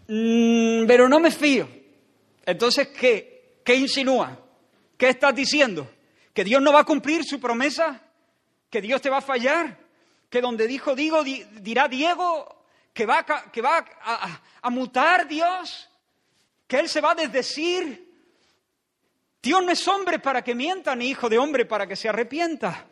[0.07, 1.67] Mm, pero no me fío.
[2.45, 3.59] Entonces, ¿qué?
[3.65, 4.39] ¿Qué insinúa?
[4.95, 5.96] ¿Qué estás diciendo?
[6.37, 7.99] ¿Que Dios no va a cumplir su promesa?
[8.69, 9.75] ¿Que Dios te va a fallar?
[10.29, 12.63] ¿Que donde dijo digo dirá Diego?
[12.93, 13.83] ¿Que va, a, que va
[14.61, 15.89] a, mutar Dios?
[16.67, 18.13] ¿Que Él se va a desdecir?
[19.41, 22.85] Dios no es hombre para que mienta, ni hijo de hombre para que se arrepienta.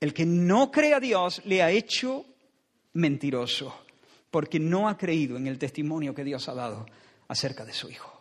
[0.00, 2.24] El que no cree a Dios le ha hecho
[2.94, 3.84] mentiroso
[4.30, 6.86] porque no ha creído en el testimonio que Dios ha dado
[7.28, 8.13] acerca de su Hijo.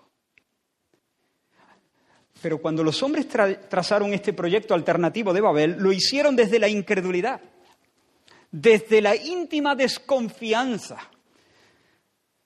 [2.44, 3.26] Pero cuando los hombres
[3.70, 7.39] trazaron este proyecto alternativo de Babel, lo hicieron desde la incredulidad,
[8.52, 10.98] desde la íntima desconfianza.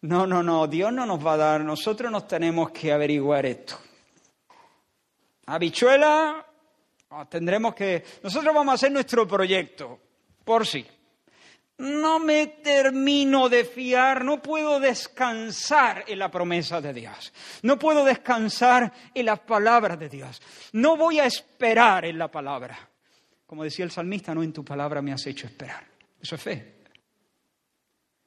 [0.01, 3.79] No, no, no, Dios no nos va a dar, nosotros nos tenemos que averiguar esto.
[5.47, 6.45] Habichuela,
[7.27, 9.99] tendremos que, nosotros vamos a hacer nuestro proyecto,
[10.45, 10.85] por sí
[11.77, 18.03] no me termino de fiar, no puedo descansar en la promesa de Dios, no puedo
[18.03, 20.41] descansar en la palabra de Dios,
[20.73, 22.77] no voy a esperar en la palabra.
[23.45, 25.87] Como decía el salmista, no en tu palabra me has hecho esperar.
[26.21, 26.75] Eso es fe.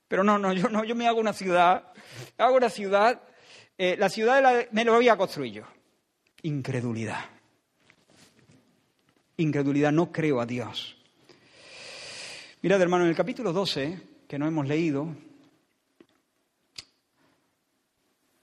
[0.09, 1.93] Pero no, no, yo no, yo me hago una ciudad,
[2.39, 3.21] hago una ciudad,
[3.77, 5.65] eh, la ciudad me lo voy a construir yo.
[6.43, 7.25] Incredulidad.
[9.37, 11.00] Incredulidad, no creo a Dios.
[12.63, 13.99] Mirad, hermano, en el capítulo 12,
[14.29, 15.09] que no hemos leído,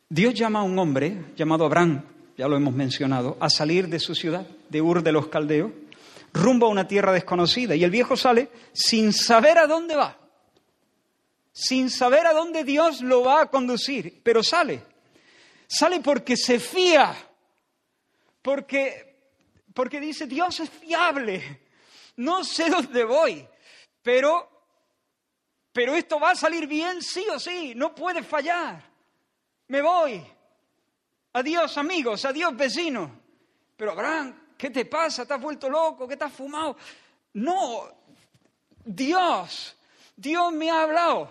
[0.10, 2.04] Dios llama a un hombre llamado Abraham,
[2.36, 5.72] ya lo hemos mencionado, a salir de su ciudad, de Ur de los Caldeos,
[6.34, 7.76] rumbo a una tierra desconocida.
[7.76, 10.18] Y el viejo sale sin saber a dónde va,
[11.52, 14.82] sin saber a dónde Dios lo va a conducir, pero sale.
[15.68, 17.16] Sale porque se fía,
[18.42, 19.16] porque,
[19.76, 21.60] porque dice, Dios es fiable,
[22.16, 23.48] no sé dónde voy,
[24.08, 24.50] pero,
[25.74, 28.82] pero esto va a salir bien sí o sí, no puede fallar.
[29.68, 30.26] Me voy.
[31.34, 33.12] Adiós amigos, adiós vecinos.
[33.76, 35.26] Pero Abraham, ¿qué te pasa?
[35.26, 36.08] ¿Te has vuelto loco?
[36.08, 36.78] ¿Qué te has fumado?
[37.34, 37.84] No,
[38.86, 39.76] Dios,
[40.16, 41.30] Dios me ha hablado.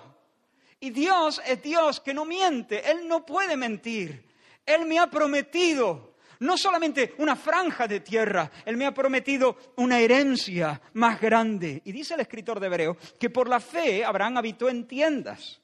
[0.79, 4.23] Y Dios es Dios que no miente, Él no puede mentir.
[4.67, 9.99] Él me ha prometido no solamente una franja de tierra, Él me ha prometido una
[9.99, 11.83] herencia más grande.
[11.85, 15.61] Y dice el escritor de Hebreo que por la fe Abraham habitó en tiendas.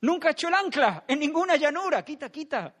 [0.00, 2.04] Nunca echó el ancla en ninguna llanura.
[2.04, 2.74] Quita, quita.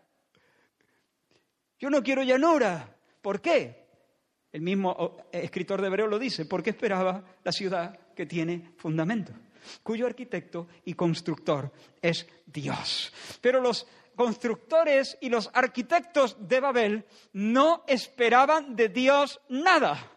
[1.78, 2.96] Yo no quiero llanura.
[3.20, 3.86] ¿Por qué?
[4.52, 9.32] El mismo oh, escritor de Hebreo lo dice, porque esperaba la ciudad que tiene fundamento,
[9.82, 13.12] cuyo arquitecto y constructor es Dios.
[13.40, 13.86] Pero los
[14.18, 20.10] constructores y los arquitectos de Babel no esperaban de Dios nada.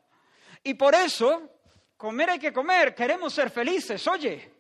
[0.64, 1.52] Y por eso,
[1.98, 4.54] comer hay que comer, queremos ser felices, oye.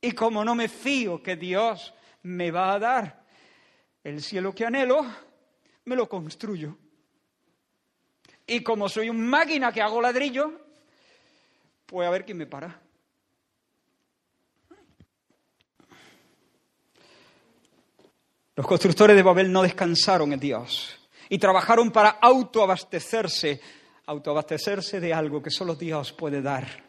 [0.00, 1.94] Y como no me fío que Dios
[2.24, 3.24] me va a dar
[4.02, 5.06] el cielo que anhelo,
[5.84, 6.76] me lo construyo.
[8.44, 10.66] Y como soy un máquina que hago ladrillo,
[11.86, 12.83] pues a ver quién me para.
[18.56, 20.96] Los constructores de Babel no descansaron en Dios
[21.28, 23.60] y trabajaron para autoabastecerse,
[24.06, 26.84] autoabastecerse de algo que solo Dios puede dar.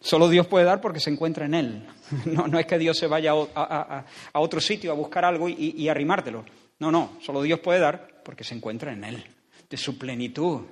[0.00, 1.88] Solo Dios puede dar porque se encuentra en Él.
[2.24, 5.88] No, no es que Dios se vaya a, otro sitio a buscar algo y, y
[5.88, 6.44] arrimártelo.
[6.78, 9.24] No, no, solo Dios puede dar porque se encuentra en Él,
[9.68, 10.62] de su plenitud.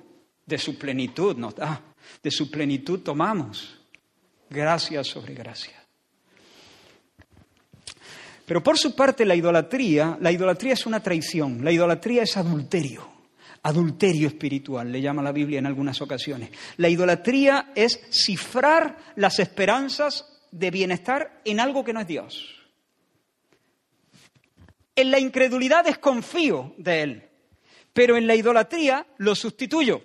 [0.45, 1.81] De su plenitud nos da,
[2.23, 3.79] de su plenitud tomamos.
[4.49, 5.86] Gracia sobre gracia.
[8.47, 13.05] Pero por su parte la idolatría, la idolatría es una traición, la idolatría es adulterio,
[13.63, 16.51] adulterio espiritual, le llama la Biblia en algunas ocasiones.
[16.77, 22.55] La idolatría es cifrar las esperanzas de bienestar en algo que no es Dios.
[24.95, 27.29] En la incredulidad desconfío de Él,
[27.91, 30.01] pero en la idolatría lo sustituyo.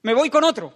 [0.00, 0.72] Me voy con otro.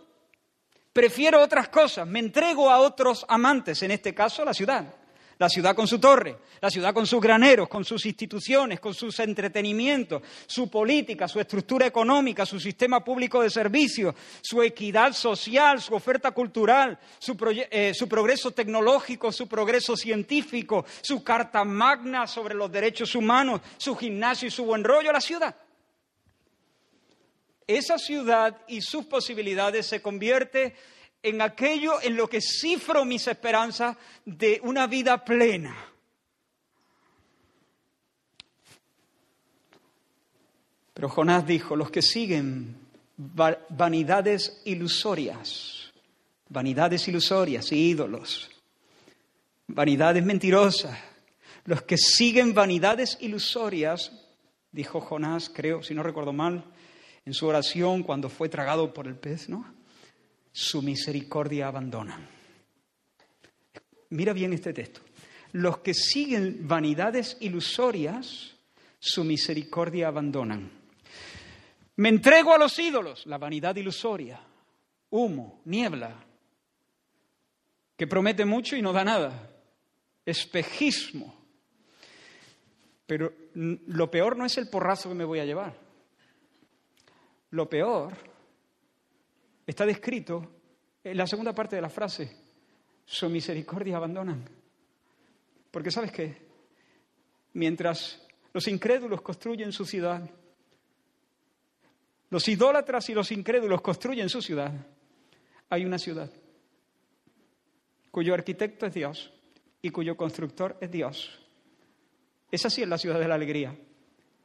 [0.92, 4.99] Prefiero otras cosas, me entrego a otros amantes, en este caso la ciudad
[5.40, 9.18] la ciudad con su torre, la ciudad con sus graneros, con sus instituciones, con sus
[9.20, 15.94] entretenimientos, su política, su estructura económica, su sistema público de servicios, su equidad social, su
[15.94, 17.38] oferta cultural, su,
[17.70, 23.96] eh, su progreso tecnológico, su progreso científico, su carta magna sobre los derechos humanos, su
[23.96, 25.56] gimnasio y su buen rollo, la ciudad.
[27.66, 30.76] Esa ciudad y sus posibilidades se convierte
[31.22, 35.76] en aquello en lo que cifro mis esperanzas de una vida plena.
[40.94, 42.76] Pero Jonás dijo, los que siguen
[43.16, 45.92] vanidades ilusorias,
[46.48, 48.50] vanidades ilusorias, ídolos,
[49.66, 50.98] vanidades mentirosas,
[51.64, 54.12] los que siguen vanidades ilusorias,
[54.72, 56.64] dijo Jonás, creo, si no recuerdo mal,
[57.24, 59.79] en su oración cuando fue tragado por el pez, ¿no?
[60.60, 62.28] Su misericordia abandonan.
[64.10, 65.00] Mira bien este texto.
[65.52, 68.56] Los que siguen vanidades ilusorias,
[68.98, 70.70] su misericordia abandonan.
[71.96, 74.38] Me entrego a los ídolos, la vanidad ilusoria,
[75.08, 76.14] humo, niebla,
[77.96, 79.50] que promete mucho y no da nada,
[80.26, 81.34] espejismo.
[83.06, 85.74] Pero lo peor no es el porrazo que me voy a llevar.
[87.48, 88.12] Lo peor
[89.70, 90.42] Está descrito
[91.04, 92.36] en la segunda parte de la frase,
[93.04, 94.44] su misericordia abandonan.
[95.70, 96.36] Porque sabes qué,
[97.52, 98.20] mientras
[98.52, 100.28] los incrédulos construyen su ciudad,
[102.30, 104.72] los idólatras y los incrédulos construyen su ciudad,
[105.68, 106.28] hay una ciudad
[108.10, 109.32] cuyo arquitecto es Dios
[109.82, 111.46] y cuyo constructor es Dios.
[112.50, 113.78] Esa sí es la ciudad de la alegría,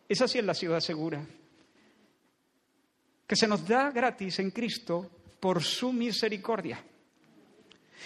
[0.07, 1.25] esa sí es la ciudad segura
[3.27, 5.09] que se nos da gratis en Cristo
[5.39, 6.83] por su misericordia.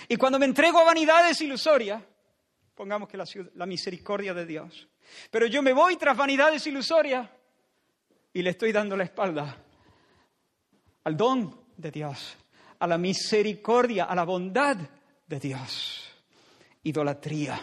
[0.07, 2.01] Y cuando me entrego a vanidades ilusorias,
[2.75, 4.87] pongamos que la, la, misericordia de Dios,
[5.29, 7.29] pero yo me voy tras vanidades ilusorias
[8.33, 9.57] y le estoy dando la espalda
[11.03, 12.37] al don de Dios,
[12.79, 14.77] a la misericordia, a la bondad
[15.27, 16.05] de Dios.
[16.83, 17.59] Idolatría.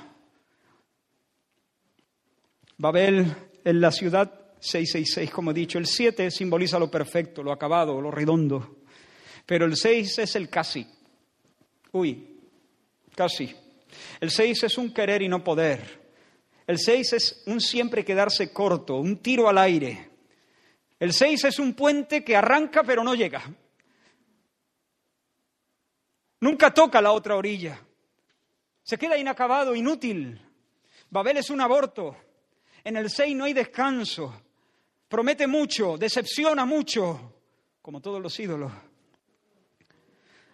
[2.78, 3.34] Babel
[3.64, 5.78] en la ciudad 666, como he dicho.
[5.78, 8.78] El 7 simboliza lo perfecto, lo acabado, lo redondo.
[9.44, 10.86] Pero el 6 es el casi.
[11.92, 12.38] Uy,
[13.14, 13.54] casi.
[14.20, 16.06] El 6 es un querer y no poder.
[16.66, 20.10] El 6 es un siempre quedarse corto, un tiro al aire.
[20.98, 23.42] El 6 es un puente que arranca pero no llega.
[26.40, 27.80] Nunca toca la otra orilla.
[28.82, 30.40] Se queda inacabado, inútil.
[31.10, 32.16] Babel es un aborto.
[32.82, 34.45] En el 6 no hay descanso
[35.08, 37.34] promete mucho, decepciona mucho,
[37.82, 38.72] como todos los ídolos.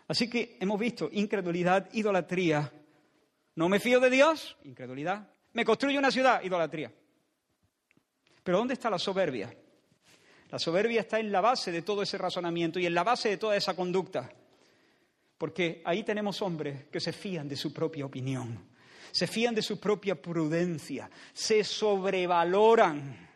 [0.08, 2.70] Así que hemos visto incredulidad, idolatría.
[3.54, 5.28] No me fío de Dios, incredulidad.
[5.52, 6.92] Me construyo una ciudad, idolatría.
[8.42, 9.54] Pero ¿dónde está la soberbia?
[10.50, 13.36] La soberbia está en la base de todo ese razonamiento y en la base de
[13.38, 14.30] toda esa conducta.
[15.38, 18.68] Porque ahí tenemos hombres que se fían de su propia opinión,
[19.10, 23.31] se fían de su propia prudencia, se sobrevaloran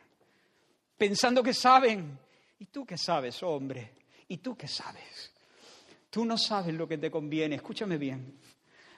[0.96, 2.18] pensando que saben.
[2.58, 3.92] ¿Y tú qué sabes, hombre?
[4.28, 5.32] ¿Y tú qué sabes?
[6.10, 7.56] Tú no sabes lo que te conviene.
[7.56, 8.38] Escúchame bien.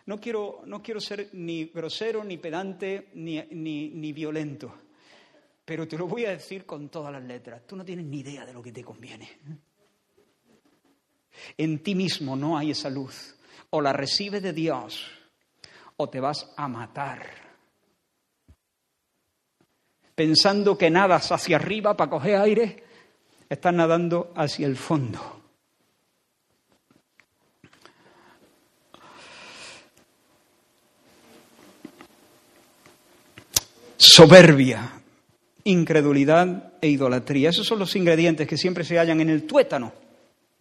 [0.06, 4.74] No quiero, no quiero ser ni grosero, ni pedante, ni, ni, ni violento.
[5.64, 7.66] Pero te lo voy a decir con todas las letras.
[7.66, 9.28] Tú no tienes ni idea de lo que te conviene.
[11.56, 13.36] En ti mismo no hay esa luz.
[13.70, 15.04] O la recibes de Dios
[15.96, 17.47] o te vas a matar
[20.18, 22.82] pensando que nadas hacia arriba para coger aire,
[23.48, 25.20] estás nadando hacia el fondo.
[33.96, 34.90] Soberbia,
[35.62, 37.50] incredulidad e idolatría.
[37.50, 39.92] Esos son los ingredientes que siempre se hallan en el tuétano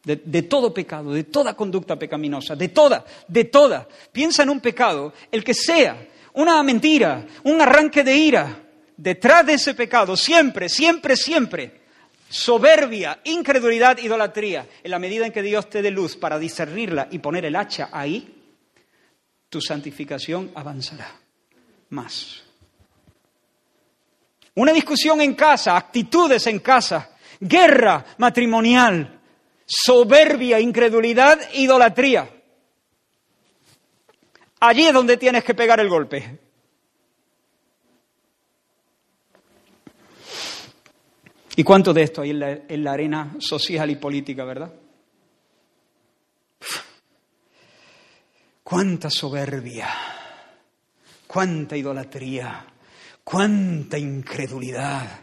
[0.04, 3.88] de, de, todo pecado, de toda conducta pecaminosa, de toda, de toda.
[4.12, 8.67] Piensa en un pecado, el que sea, una mentira, un arranque de ira,
[8.98, 11.82] detrás de ese pecado, siempre, siempre, siempre,
[12.28, 14.68] soberbia, incredulidad, idolatría.
[14.84, 17.90] En la medida en que Dios te dé luz para discernirla y poner el hacha
[17.92, 18.34] ahí,
[19.50, 21.10] tu santificación avanzará
[21.90, 22.44] más.
[24.56, 29.20] Una discusión en casa, actitudes en casa, guerra matrimonial,
[29.66, 32.28] soberbia, incredulidad, idolatría.
[34.60, 36.47] Allí es donde tienes que pegar el golpe.
[41.58, 44.72] ¿Y cuánto de esto hay en la, en la arena social y política, verdad?
[48.64, 49.90] Cuánta soberbia,
[51.26, 52.64] cuánta idolatría,
[53.24, 55.22] cuánta incredulidad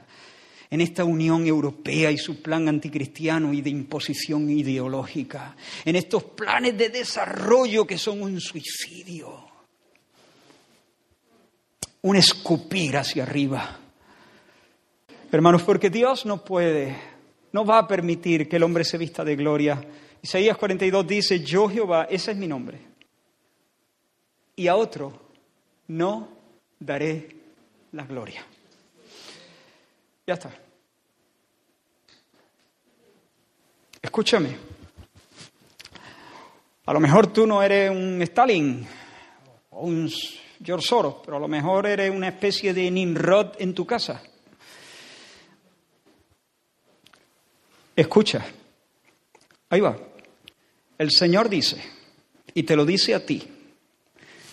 [0.71, 5.55] en esta Unión Europea y su plan anticristiano y de imposición ideológica,
[5.85, 9.47] en estos planes de desarrollo que son un suicidio,
[12.03, 13.84] un escupir hacia arriba.
[15.35, 16.97] Hermanos, porque Dios no puede,
[17.51, 19.85] no va a permitir que el hombre se vista de gloria.
[20.23, 22.79] Isaías 42 dice, yo Jehová, ese es mi nombre.
[24.55, 25.13] Y a otro
[25.89, 26.29] no
[26.79, 27.35] daré
[27.91, 28.47] la gloria.
[30.25, 30.53] Ya está.
[34.01, 34.57] Escúchame.
[36.87, 38.87] A lo mejor tú no eres un Stalin
[39.71, 40.09] o un
[40.63, 44.23] George Soros, pero a lo mejor eres una especie de Nimrod en tu casa.
[47.97, 48.45] Escucha,
[49.71, 49.97] ahí va.
[50.99, 51.83] El Señor dice,
[52.55, 53.43] y te lo dice a ti,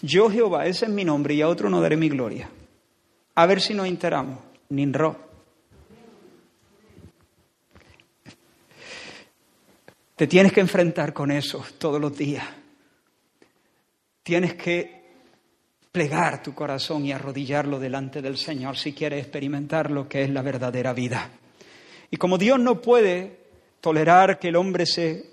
[0.02, 2.50] yo Jehová, ese es mi nombre y a otro no daré mi gloria.
[3.36, 4.39] A ver si nos enteramos.
[4.70, 5.16] Nimrod.
[10.16, 12.46] Te tienes que enfrentar con eso todos los días.
[14.24, 15.02] Tienes que
[15.92, 20.42] plegar tu corazón y arrodillarlo delante del Señor si quieres experimentar lo que es la
[20.42, 21.30] verdadera vida.
[22.12, 23.39] Y como Dios no puede
[23.80, 25.32] tolerar que el hombre se,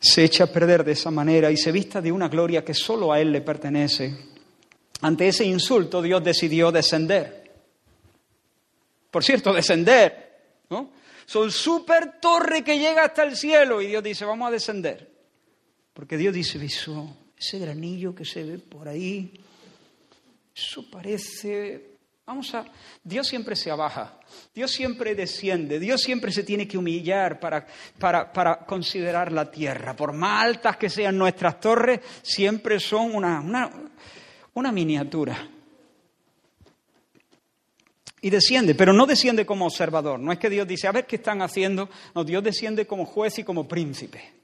[0.00, 3.12] se eche a perder de esa manera y se vista de una gloria que solo
[3.12, 4.16] a Él le pertenece,
[5.00, 7.50] ante ese insulto Dios decidió descender.
[9.10, 10.90] Por cierto, descender, ¿no?
[11.26, 15.10] Son super torre que llega hasta el cielo y Dios dice, vamos a descender.
[15.92, 19.32] Porque Dios dice, ese granillo que se ve por ahí,
[20.54, 21.93] eso parece
[22.26, 22.64] Vamos a.
[23.02, 24.18] Dios siempre se abaja,
[24.54, 27.66] Dios siempre desciende, Dios siempre se tiene que humillar para,
[27.98, 29.94] para, para considerar la tierra.
[29.94, 33.70] Por más altas que sean nuestras torres, siempre son una, una,
[34.54, 35.50] una miniatura.
[38.22, 40.18] Y desciende, pero no desciende como observador.
[40.18, 41.90] No es que Dios dice, a ver qué están haciendo.
[42.14, 44.43] No, Dios desciende como juez y como príncipe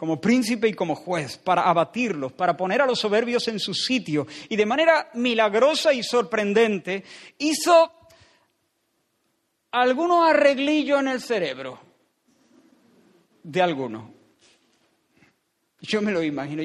[0.00, 4.26] como príncipe y como juez, para abatirlos, para poner a los soberbios en su sitio.
[4.48, 7.04] Y de manera milagrosa y sorprendente
[7.36, 7.92] hizo
[9.72, 11.78] algunos arreglillos en el cerebro
[13.42, 14.04] de algunos.
[15.82, 16.62] Yo me lo imagino.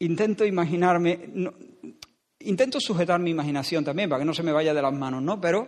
[0.00, 1.30] intento imaginarme,
[2.40, 5.40] intento sujetar mi imaginación también para que no se me vaya de las manos, ¿no?
[5.40, 5.66] Pero,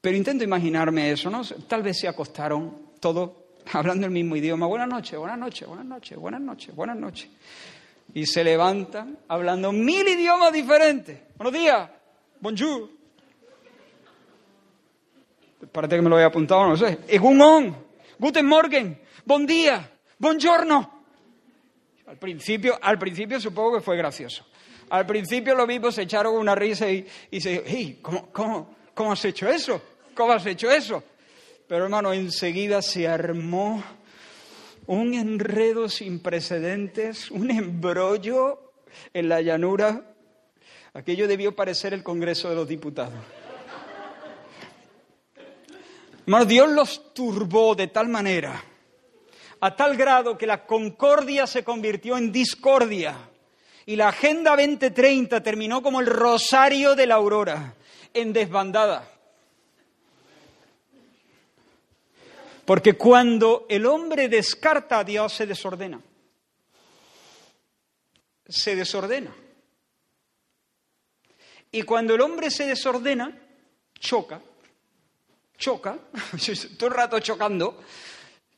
[0.00, 1.42] pero intento imaginarme eso, ¿no?
[1.68, 4.66] Tal vez se acostaron todos hablando el mismo idioma.
[4.66, 7.28] Buenas noches, buenas noches, buenas noches, buenas noches, buenas noches.
[8.12, 11.20] Y se levantan hablando mil idiomas diferentes.
[11.36, 11.90] Buenos días,
[12.40, 12.90] bonjour.
[15.72, 16.98] Parece que me lo había apuntado, no sé.
[17.08, 17.74] Egunon,
[18.18, 20.92] guten morgen, buen día, buongiorno.
[22.06, 24.44] Al principio, al principio supongo que fue gracioso.
[24.90, 29.12] Al principio lo mismo se echaron una risa y, y se hey, ¿cómo, cómo, ¿cómo
[29.12, 29.80] has hecho eso?
[30.14, 31.02] ¿Cómo has hecho eso?
[31.66, 33.82] Pero hermano, enseguida se armó
[34.86, 38.72] un enredo sin precedentes, un embrollo
[39.12, 40.14] en la llanura.
[40.92, 43.14] Aquello debió parecer el Congreso de los Diputados.
[46.26, 48.62] Hermano, Dios los turbó de tal manera,
[49.60, 53.16] a tal grado que la concordia se convirtió en discordia
[53.86, 57.74] y la Agenda 2030 terminó como el rosario de la aurora,
[58.14, 59.13] en desbandada.
[62.64, 66.00] Porque cuando el hombre descarta a Dios se desordena.
[68.48, 69.34] Se desordena.
[71.70, 73.36] Y cuando el hombre se desordena,
[73.98, 74.40] choca,
[75.58, 75.98] choca,
[76.78, 77.82] todo el rato chocando,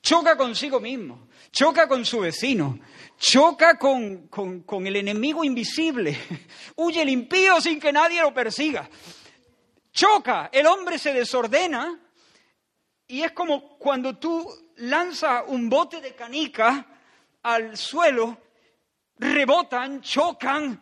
[0.03, 2.79] choca consigo mismo, choca con su vecino,
[3.19, 6.17] choca con, con, con, el enemigo invisible,
[6.77, 8.87] huye el impío sin que nadie lo persiga,
[9.93, 12.06] choca, el hombre se desordena
[13.09, 16.87] y es como cuando tú lanzas un bote de canica
[17.43, 18.39] al suelo,
[19.19, 20.81] rebotan, chocan.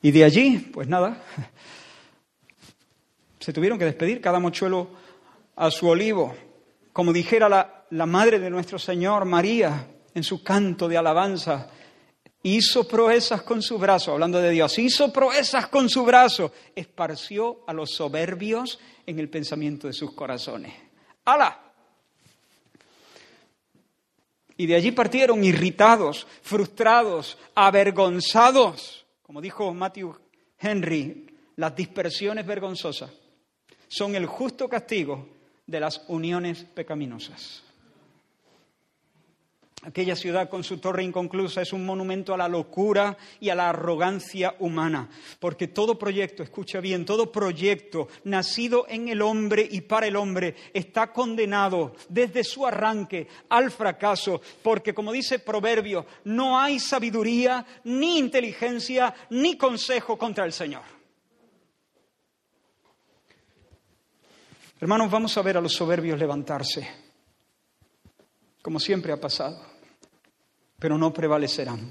[0.00, 1.22] Y de allí, pues nada,
[3.40, 4.88] se tuvieron que despedir cada mochuelo
[5.56, 6.34] a su olivo.
[6.92, 11.68] Como dijera la, la madre de nuestro Señor, María, en su canto de alabanza,
[12.46, 17.72] hizo proezas con su brazo, hablando de Dios, hizo proezas con su brazo, esparció a
[17.72, 20.72] los soberbios en el pensamiento de sus corazones.
[21.24, 21.60] ¡Hala!
[24.56, 29.04] Y de allí partieron irritados, frustrados, avergonzados.
[29.22, 30.16] Como dijo Matthew
[30.58, 31.26] Henry,
[31.56, 33.10] las dispersiones vergonzosas
[33.88, 35.28] son el justo castigo
[35.66, 37.65] de las uniones pecaminosas.
[39.82, 43.68] Aquella ciudad con su torre inconclusa es un monumento a la locura y a la
[43.68, 45.08] arrogancia humana,
[45.38, 50.56] porque todo proyecto, escucha bien, todo proyecto nacido en el hombre y para el hombre
[50.72, 58.18] está condenado desde su arranque al fracaso, porque como dice Proverbio, no hay sabiduría, ni
[58.18, 60.82] inteligencia, ni consejo contra el Señor.
[64.80, 67.05] Hermanos, vamos a ver a los soberbios levantarse,
[68.66, 69.76] como siempre ha pasado
[70.76, 71.88] pero no prevalecerán.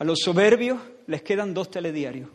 [0.00, 2.28] A los soberbios les quedan dos telediarios.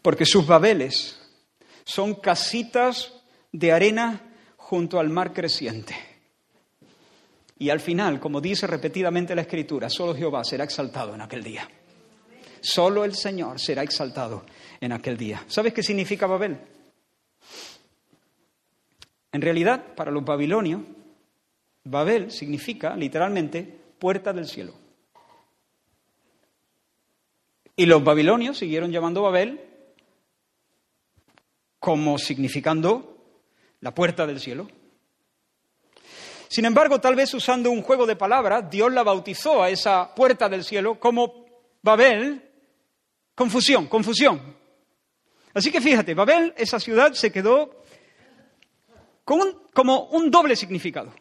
[0.00, 1.20] Porque sus babeles
[1.84, 3.12] son casitas
[3.52, 5.94] de arena junto al mar creciente.
[7.58, 11.68] Y al final, como dice repetidamente la Escritura, solo Jehová será exaltado en aquel día.
[12.62, 14.46] Solo el Señor será exaltado
[14.80, 15.44] en aquel día.
[15.48, 16.79] ¿Sabes qué significa Babel?
[19.32, 20.82] En realidad, para los babilonios,
[21.84, 23.62] Babel significa literalmente
[23.98, 24.74] puerta del cielo.
[27.76, 29.60] Y los babilonios siguieron llamando Babel
[31.78, 33.16] como significando
[33.80, 34.68] la puerta del cielo.
[36.48, 40.48] Sin embargo, tal vez usando un juego de palabras, Dios la bautizó a esa puerta
[40.48, 41.46] del cielo como
[41.80, 42.42] Babel,
[43.34, 44.56] confusión, confusión.
[45.54, 47.79] Así que fíjate, Babel, esa ciudad se quedó
[49.24, 51.12] como un doble significado,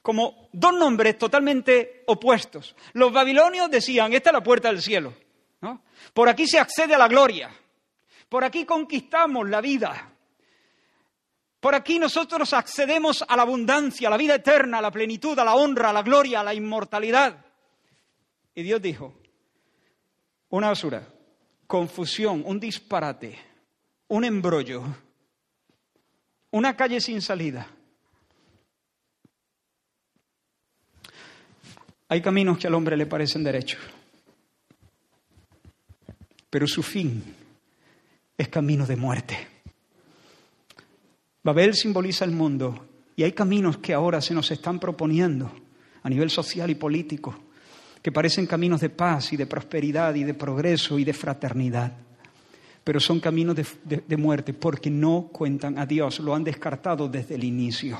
[0.00, 2.74] como dos nombres totalmente opuestos.
[2.92, 5.14] Los babilonios decían, esta es la puerta del cielo,
[6.12, 7.50] por aquí se accede a la gloria,
[8.28, 10.12] por aquí conquistamos la vida,
[11.60, 15.44] por aquí nosotros accedemos a la abundancia, a la vida eterna, a la plenitud, a
[15.44, 17.46] la honra, a la gloria, a la inmortalidad.
[18.52, 19.14] Y Dios dijo,
[20.48, 21.06] una basura,
[21.68, 23.38] confusión, un disparate,
[24.08, 24.82] un embrollo
[26.52, 27.66] una calle sin salida.
[32.08, 33.80] Hay caminos que al hombre le parecen derechos,
[36.50, 37.22] pero su fin
[38.36, 39.48] es camino de muerte.
[41.42, 42.86] Babel simboliza el mundo
[43.16, 45.50] y hay caminos que ahora se nos están proponiendo
[46.02, 47.34] a nivel social y político,
[48.02, 51.96] que parecen caminos de paz y de prosperidad y de progreso y de fraternidad
[52.84, 57.44] pero son caminos de, muerte porque no cuentan a Dios, lo han descartado desde el
[57.44, 57.98] inicio.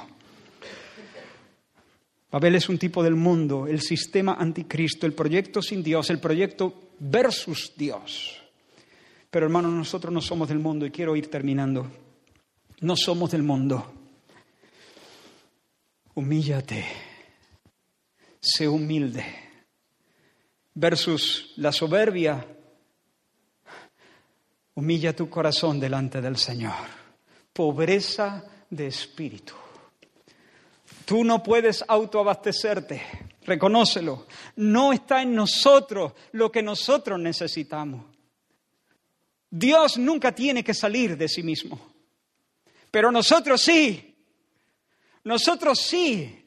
[2.30, 6.90] Babel es un tipo del mundo, el sistema anticristo, el proyecto sin Dios, el proyecto
[6.98, 8.40] versus Dios.
[9.30, 11.86] Pero hermanos, nosotros no somos del mundo y quiero ir terminando.
[12.80, 13.92] No somos del mundo.
[16.14, 16.84] Humíllate,
[18.40, 19.24] sé humilde.
[20.74, 22.46] Versus la soberbia
[24.74, 26.72] Humilla tu corazón delante del Señor.
[27.52, 29.52] Pobreza de espíritu.
[31.04, 33.02] Tú no puedes autoabastecerte,
[33.44, 34.26] reconócelo.
[34.56, 38.06] No está en nosotros lo que nosotros necesitamos.
[39.50, 41.78] Dios nunca tiene que salir de sí mismo,
[42.90, 44.16] pero nosotros sí.
[45.24, 46.41] Nosotros sí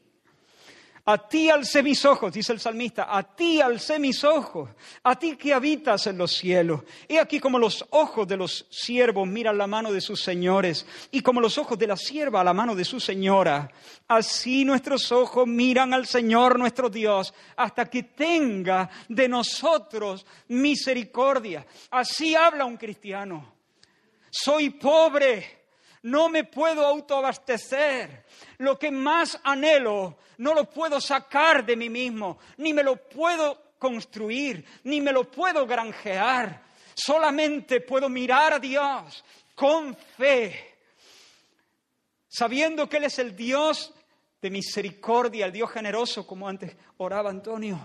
[1.08, 4.72] a ti alcé mis ojos, dice el salmista, a ti alcé mis ojos,
[5.03, 6.82] a ti que habitas en los cielos.
[7.08, 11.22] He aquí como los ojos de los siervos miran la mano de sus señores y
[11.22, 13.70] como los ojos de la sierva a la mano de su señora.
[14.08, 21.68] Así nuestros ojos miran al Señor nuestro Dios hasta que tenga de nosotros misericordia.
[21.91, 23.53] Así habla un cristiano.
[24.32, 25.55] Soy pobre,
[26.06, 28.26] no me puedo autoabastecer.
[28.60, 33.74] Lo que más anhelo no lo puedo sacar de mí mismo, ni me lo puedo
[33.80, 36.64] construir, ni me lo puedo granjear.
[36.93, 39.24] Solamente puedo mirar a Dios
[39.56, 40.76] con fe,
[42.28, 43.91] sabiendo que Él es el Dios
[44.39, 47.80] de misericordia, el Dios generoso, como antes oraba Antonio,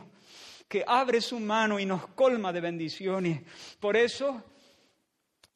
[0.69, 3.41] que abre su mano y nos colma de bendiciones.
[3.81, 4.45] Por eso,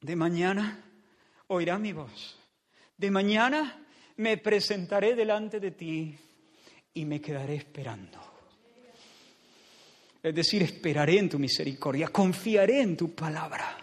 [0.01, 0.83] de mañana
[1.47, 2.39] oirá mi voz.
[2.97, 3.85] De mañana
[4.17, 6.15] me presentaré delante de ti
[6.93, 8.19] y me quedaré esperando.
[10.23, 13.77] Es decir, esperaré en tu misericordia, confiaré en tu palabra,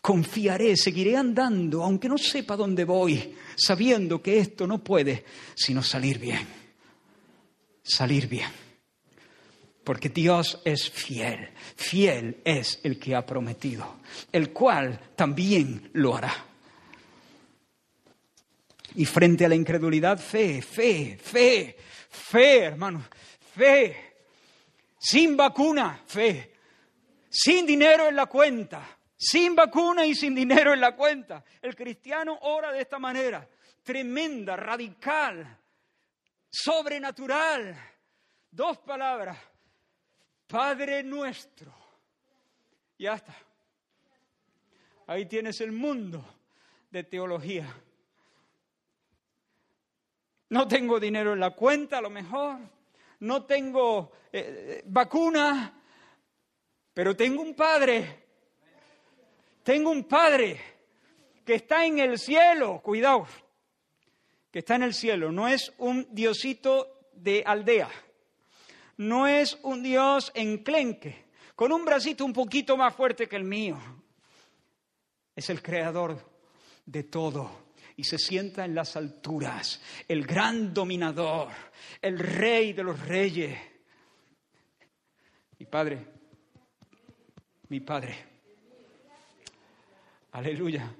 [0.00, 5.24] confiaré, seguiré andando, aunque no sepa dónde voy, sabiendo que esto no puede
[5.54, 6.46] sino salir bien,
[7.82, 8.50] salir bien.
[9.84, 14.00] Porque Dios es fiel, fiel es el que ha prometido,
[14.32, 16.49] el cual también lo hará.
[18.94, 21.76] Y frente a la incredulidad, fe, fe, fe,
[22.08, 23.04] fe, hermano,
[23.54, 24.14] fe.
[24.98, 26.52] Sin vacuna, fe.
[27.28, 28.98] Sin dinero en la cuenta.
[29.16, 31.44] Sin vacuna y sin dinero en la cuenta.
[31.62, 33.46] El cristiano ora de esta manera.
[33.82, 35.58] Tremenda, radical,
[36.50, 37.76] sobrenatural.
[38.50, 39.38] Dos palabras.
[40.46, 41.72] Padre nuestro.
[42.98, 43.34] Ya está.
[45.06, 46.24] Ahí tienes el mundo
[46.90, 47.66] de teología.
[50.50, 52.58] No tengo dinero en la cuenta, a lo mejor
[53.20, 55.80] no tengo eh, vacuna,
[56.92, 58.28] pero tengo un padre.
[59.62, 60.58] Tengo un padre
[61.44, 63.26] que está en el cielo, cuidado,
[64.50, 65.30] que está en el cielo.
[65.30, 67.90] No es un diosito de aldea,
[68.96, 73.78] no es un dios enclenque, con un bracito un poquito más fuerte que el mío.
[75.36, 76.18] Es el creador
[76.86, 77.50] de todo
[78.00, 79.78] y se sienta en las alturas,
[80.08, 81.48] el gran dominador,
[82.00, 83.60] el rey de los reyes.
[85.58, 86.06] Mi Padre,
[87.68, 88.24] mi Padre.
[90.32, 90.90] Aleluya.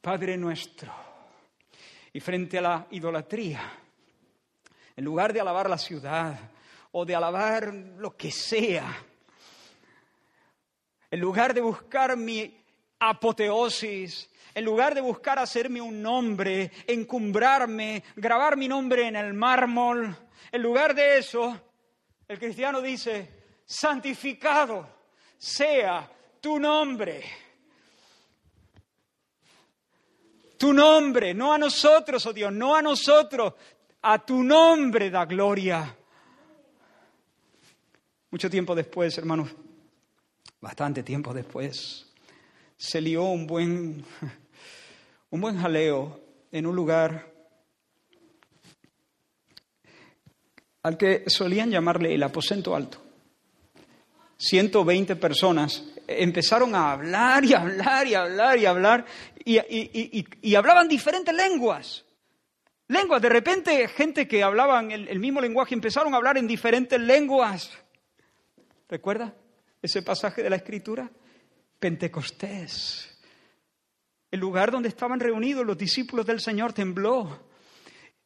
[0.00, 0.94] Padre nuestro.
[2.10, 3.70] Y frente a la idolatría,
[4.96, 6.40] en lugar de alabar la ciudad
[6.92, 8.96] o de alabar lo que sea,
[11.10, 12.64] en lugar de buscar mi
[12.98, 20.16] apoteosis, en lugar de buscar hacerme un nombre, encumbrarme, grabar mi nombre en el mármol,
[20.50, 21.60] en lugar de eso,
[22.26, 24.84] el cristiano dice, santificado
[25.38, 27.22] sea tu nombre.
[30.58, 33.54] Tu nombre, no a nosotros, oh Dios, no a nosotros,
[34.02, 35.96] a tu nombre da gloria.
[38.32, 39.50] Mucho tiempo después, hermanos,
[40.60, 42.12] bastante tiempo después,
[42.76, 44.04] se lió un buen,
[45.30, 46.20] un buen jaleo
[46.50, 47.32] en un lugar
[50.82, 52.98] al que solían llamarle el aposento alto.
[54.38, 59.04] 120 personas empezaron a hablar y hablar y hablar y hablar
[59.44, 62.04] y, hablaban diferentes lenguas.
[62.86, 66.98] Lenguas, de repente gente que hablaban el, el mismo lenguaje empezaron a hablar en diferentes
[66.98, 67.70] lenguas.
[68.88, 69.34] ¿Recuerda
[69.82, 71.10] ese pasaje de la escritura?
[71.78, 73.17] Pentecostés.
[74.30, 77.48] El lugar donde estaban reunidos los discípulos del Señor tembló.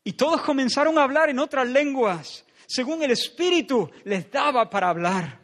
[0.05, 5.39] Y todos comenzaron a hablar en otras lenguas, según el Espíritu les daba para hablar.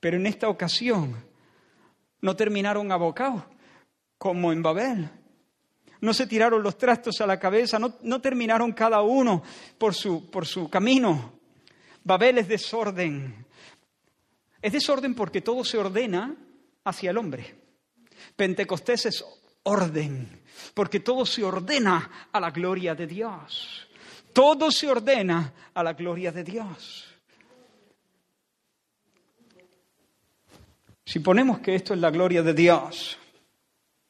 [0.00, 1.16] Pero en esta ocasión
[2.20, 3.44] no terminaron abocados,
[4.18, 5.10] como en Babel.
[6.00, 9.42] No se tiraron los trastos a la cabeza, no, no terminaron cada uno
[9.78, 11.32] por su, por su camino.
[12.04, 13.46] Babel es desorden.
[14.60, 16.36] Es desorden porque todo se ordena
[16.84, 17.57] hacia el hombre.
[18.36, 19.24] Pentecostés es
[19.64, 20.42] orden,
[20.74, 23.86] porque todo se ordena a la gloria de Dios.
[24.32, 27.04] Todo se ordena a la gloria de Dios.
[31.04, 33.18] Si ponemos que esto es la gloria de Dios,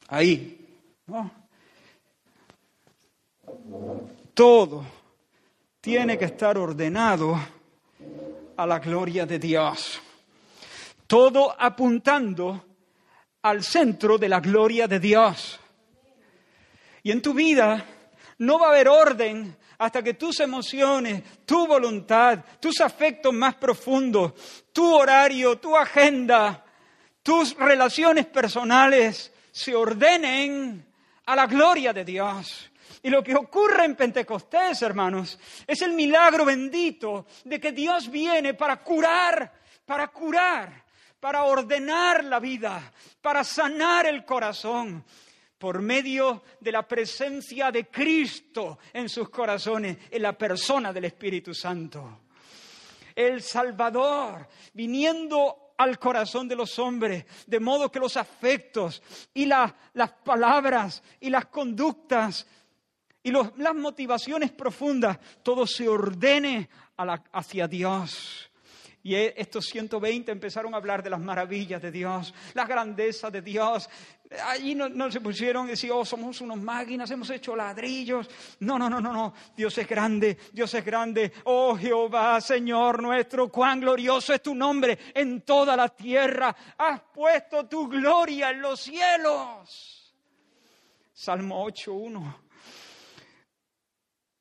[0.09, 0.67] ahí,
[4.35, 4.85] todo
[5.81, 7.39] tiene que estar ordenado
[8.57, 10.01] a la gloria de Dios.
[11.07, 12.65] Todo apuntando
[13.43, 15.61] al centro de la gloria de Dios.
[17.03, 17.84] Y en tu vida
[18.39, 24.32] no va a haber orden hasta que tus emociones, tu voluntad, tus afectos más profundos,
[24.72, 26.64] tu horario, tu agenda,
[27.22, 30.84] tus relaciones personales se ordenen
[31.26, 32.70] a la gloria de Dios.
[33.03, 38.55] Y lo que ocurre en Pentecostés, hermanos, es el milagro bendito de que Dios viene
[38.55, 39.53] para curar,
[39.86, 40.88] para curar
[41.21, 45.05] para ordenar la vida, para sanar el corazón,
[45.59, 51.53] por medio de la presencia de Cristo en sus corazones, en la persona del Espíritu
[51.53, 52.21] Santo.
[53.14, 59.03] El Salvador, viniendo al corazón de los hombres, de modo que los afectos
[59.35, 59.73] y las
[60.25, 62.47] palabras y las conductas
[63.25, 66.69] y las motivaciones profundas, todo se ordene
[67.33, 68.47] hacia Dios
[69.03, 73.42] Y e, estos 120 empezaron a hablar de las maravillas de Dios, la grandeza de
[73.42, 73.88] Dios.
[74.44, 78.28] Allí no, se pusieron y decir, oh, somos unos máquinas, hemos hecho ladrillos.
[78.61, 79.34] No, no, no, no, no.
[79.57, 81.32] Dios es grande, Dios es grande.
[81.44, 86.55] Oh Jehová, Señor nuestro, cuán glorioso es tu nombre en toda la tierra.
[86.76, 90.14] Has puesto tu gloria en los cielos.
[91.12, 92.36] Salmo 8.1.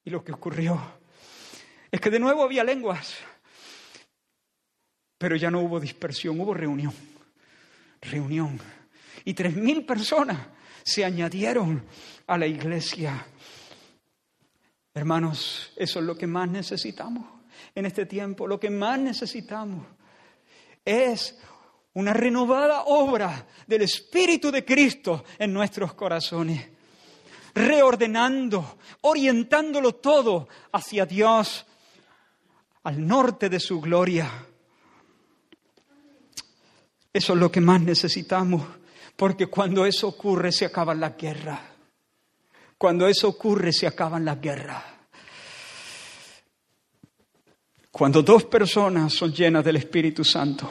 [0.03, 0.99] Y lo que ocurrió
[1.91, 3.17] es que de nuevo había lenguas
[5.17, 6.93] pero ya no hubo dispersión, hubo reunión.
[8.01, 8.59] Reunión.
[9.25, 10.37] Y tres mil personas
[10.83, 11.83] se añadieron
[12.27, 13.25] a la iglesia.
[14.93, 17.25] Hermanos, eso es lo que más necesitamos
[17.75, 18.47] en este tiempo.
[18.47, 19.85] Lo que más necesitamos
[20.85, 21.37] es
[21.93, 26.69] una renovada obra del Espíritu de Cristo en nuestros corazones,
[27.53, 31.65] reordenando, orientándolo todo hacia Dios,
[32.83, 34.46] al norte de su gloria.
[37.17, 38.61] Eso es lo que más necesitamos,
[39.15, 41.59] porque cuando eso ocurre se acaban las guerras.
[42.77, 44.83] Cuando eso ocurre se acaban las guerras.
[47.89, 50.69] Cuando dos personas son llenas del Espíritu Santo,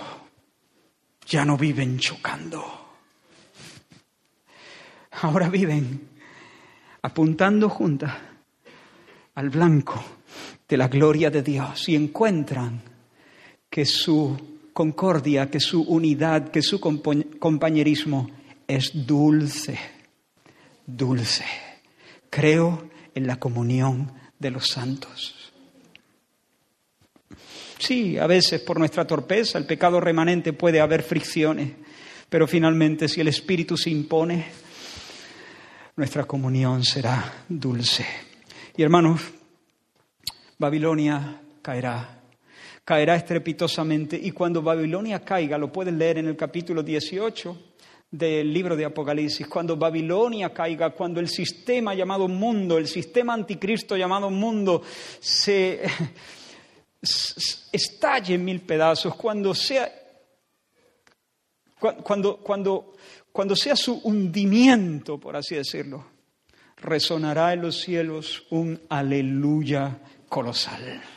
[1.27, 2.63] ya no viven chocando.
[5.23, 6.11] Ahora viven
[7.03, 8.15] apuntando juntas
[9.35, 10.01] al blanco
[10.69, 12.81] de la gloria de Dios y encuentran
[13.69, 18.31] que su concordia, que su unidad, que su compañerismo
[18.69, 19.79] es dulce,
[20.87, 21.47] dulce.
[22.29, 25.51] Creo en la comunión de los santos.
[27.79, 31.73] Sí, a veces por nuestra torpeza, el pecado remanente puede haber fricciones,
[32.29, 34.45] pero finalmente si el Espíritu se impone,
[35.97, 38.05] nuestra comunión será dulce.
[38.77, 39.23] Y hermanos,
[40.59, 42.16] Babilonia caerá
[42.87, 44.17] caerá estrepitosamente.
[44.17, 47.75] Y cuando Babilonia caiga, lo pueden leer en el capítulo 18
[48.09, 53.97] del libro de Apocalipsis, cuando Babilonia caiga, cuando el sistema llamado mundo, el sistema anticristo
[53.97, 54.83] llamado mundo,
[55.19, 55.83] se
[57.73, 59.93] estalle en mil pedazos, cuando sea,
[62.05, 62.95] cuando, cuando,
[63.33, 66.07] cuando sea su hundimiento, por así decirlo,
[66.77, 71.16] resonará en los cielos un aleluya colosal.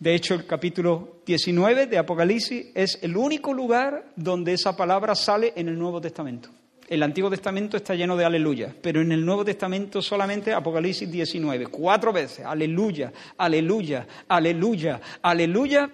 [0.00, 5.52] De hecho, el capítulo 19 de Apocalipsis es el único lugar donde esa palabra sale
[5.54, 6.48] en el Nuevo Testamento.
[6.88, 11.66] El Antiguo Testamento está lleno de aleluya, pero en el Nuevo Testamento solamente Apocalipsis 19,
[11.66, 15.90] cuatro veces, aleluya, aleluya, aleluya, aleluya.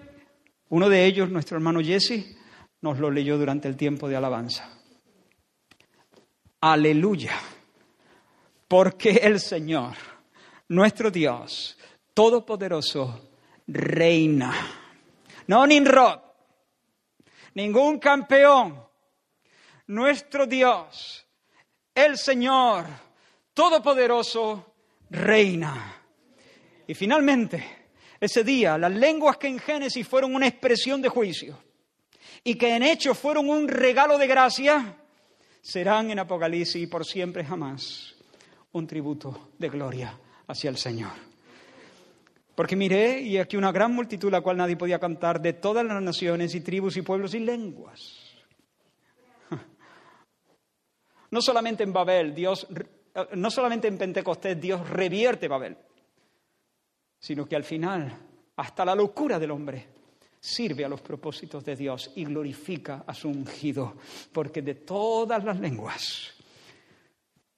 [0.69, 2.37] Uno de ellos, nuestro hermano Jesse,
[2.79, 4.69] nos lo leyó durante el tiempo de alabanza.
[6.61, 7.33] Aleluya,
[8.69, 9.95] porque el Señor,
[10.69, 11.77] nuestro Dios,
[12.13, 13.26] Todopoderoso,
[13.67, 14.53] reina.
[15.47, 16.19] No Nimrod,
[17.53, 18.85] ningún campeón.
[19.87, 21.25] Nuestro Dios,
[21.95, 22.85] el Señor
[23.53, 24.75] Todopoderoso,
[25.09, 25.95] reina.
[26.85, 27.87] Y finalmente,
[28.19, 31.57] ese día, las lenguas que en Génesis fueron una expresión de juicio
[32.43, 34.97] y que en Hechos fueron un regalo de gracia,
[35.61, 38.15] serán en Apocalipsis por siempre jamás
[38.73, 41.26] un tributo de gloria hacia el Señor.
[42.57, 46.01] Porque miré y aquí una gran multitud la cual nadie podía cantar de todas las
[46.01, 48.33] naciones y tribus y pueblos y lenguas.
[51.29, 52.65] No solamente en Babel, Dios,
[53.35, 55.77] no solamente en Pentecostés Dios revierte Babel,
[57.19, 58.17] sino que al final,
[58.55, 59.85] hasta la locura del hombre,
[60.39, 63.97] sirve a los propósitos de Dios y glorifica a su ungido,
[64.31, 66.36] porque de todas las lenguas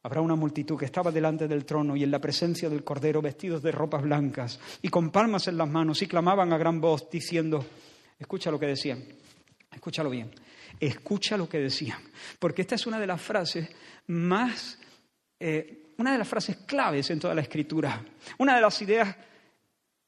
[0.01, 3.61] Habrá una multitud que estaba delante del trono y en la presencia del Cordero vestidos
[3.61, 7.65] de ropas blancas y con palmas en las manos y clamaban a gran voz diciendo,
[8.17, 9.03] escucha lo que decían,
[9.69, 10.31] escúchalo bien,
[10.79, 11.99] escucha lo que decían,
[12.39, 13.69] porque esta es una de las frases
[14.07, 14.79] más,
[15.37, 18.01] eh, una de las frases claves en toda la escritura,
[18.37, 19.13] una de las ideas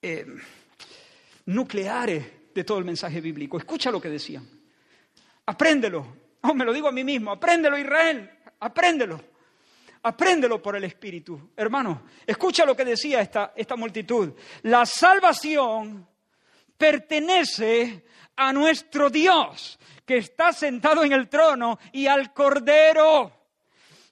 [0.02, 0.26] eh,
[1.48, 3.58] nucleares de todo el mensaje bíblico.
[3.58, 4.48] Escucha lo que decían,
[5.46, 9.31] apréndelo, oh, me lo digo a mí mismo, apréndelo Israel, apréndelo.
[10.04, 11.52] Apréndelo por el Espíritu.
[11.56, 14.34] Hermano, escucha lo que decía esta, esta multitud.
[14.64, 16.08] La salvación
[16.78, 23.41] pertenece a nuestro Dios, que está sentado en el trono, y al Cordero.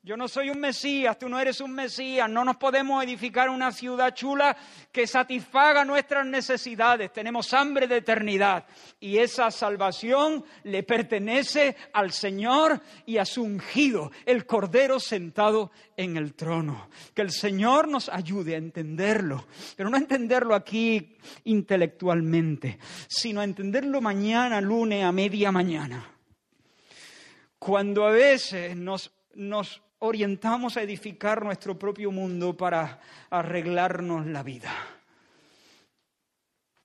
[0.02, 3.70] Yo no soy un Mesías, tú no eres un Mesías, no nos podemos edificar una
[3.74, 4.56] ciudad chula
[4.93, 7.12] que satisfaga nuestras necesidades.
[7.12, 8.66] Tenemos hambre de eternidad
[9.02, 16.16] y esa salvación le pertenece al Señor y a su ungido, el Cordero sentado en
[16.16, 16.89] el trono.
[17.14, 22.80] Que el Señor nos ayude a entenderlo, pero no entenderlo aquí intelectualmente,
[23.10, 26.10] sino a entenderlo mañana, lunes, a media mañana.
[27.60, 34.72] Cuando a veces nos, nos orientamos a edificar nuestro propio mundo para arreglarnos la vida.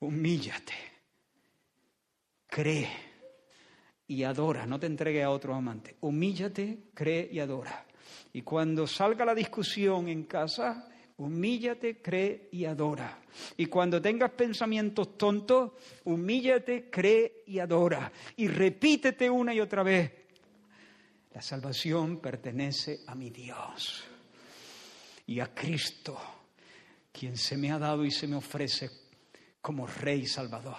[0.01, 0.75] Humíllate,
[2.47, 2.89] cree
[4.07, 5.97] y adora, no te entregue a otro amante.
[6.01, 7.87] Humíllate, cree y adora.
[8.33, 13.19] Y cuando salga la discusión en casa, humíllate, cree y adora.
[13.57, 15.73] Y cuando tengas pensamientos tontos,
[16.05, 18.13] humíllate, cree y adora.
[18.37, 20.24] Y repítete una y otra vez,
[21.35, 24.05] la salvación pertenece a mi Dios
[25.27, 26.17] y a Cristo,
[27.13, 28.89] quien se me ha dado y se me ofrece
[29.61, 30.77] como Rey Salvador.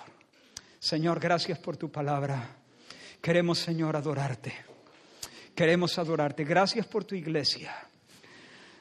[0.79, 2.55] Señor, gracias por tu palabra.
[3.21, 4.53] Queremos, Señor, adorarte.
[5.53, 6.45] Queremos adorarte.
[6.45, 7.75] Gracias por tu iglesia.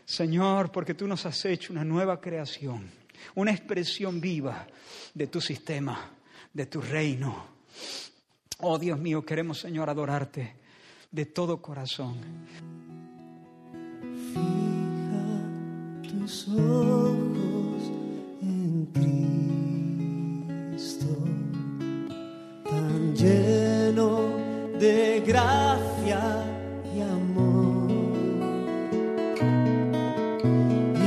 [0.05, 2.89] Señor, porque tú nos has hecho una nueva creación,
[3.35, 4.65] una expresión viva
[5.13, 6.13] de tu sistema,
[6.53, 7.49] de tu reino.
[8.59, 10.64] Oh Dios mío, queremos, Señor, adorarte
[11.15, 12.15] de todo corazón.
[14.33, 15.27] Fija
[16.11, 17.83] tus ojos
[18.43, 18.87] en
[20.73, 21.07] Cristo,
[22.65, 24.23] tan lleno
[24.81, 26.21] de gracia
[26.97, 27.93] y amor.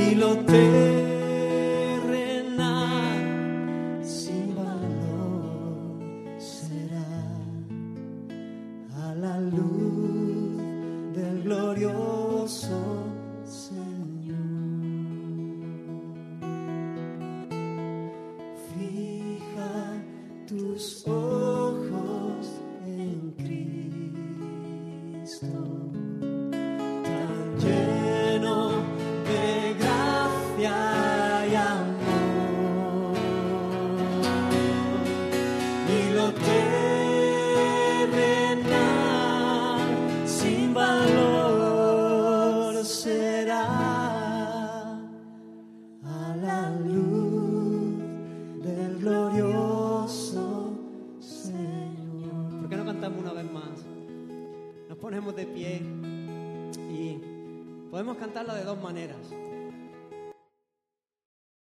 [0.00, 0.46] Y lo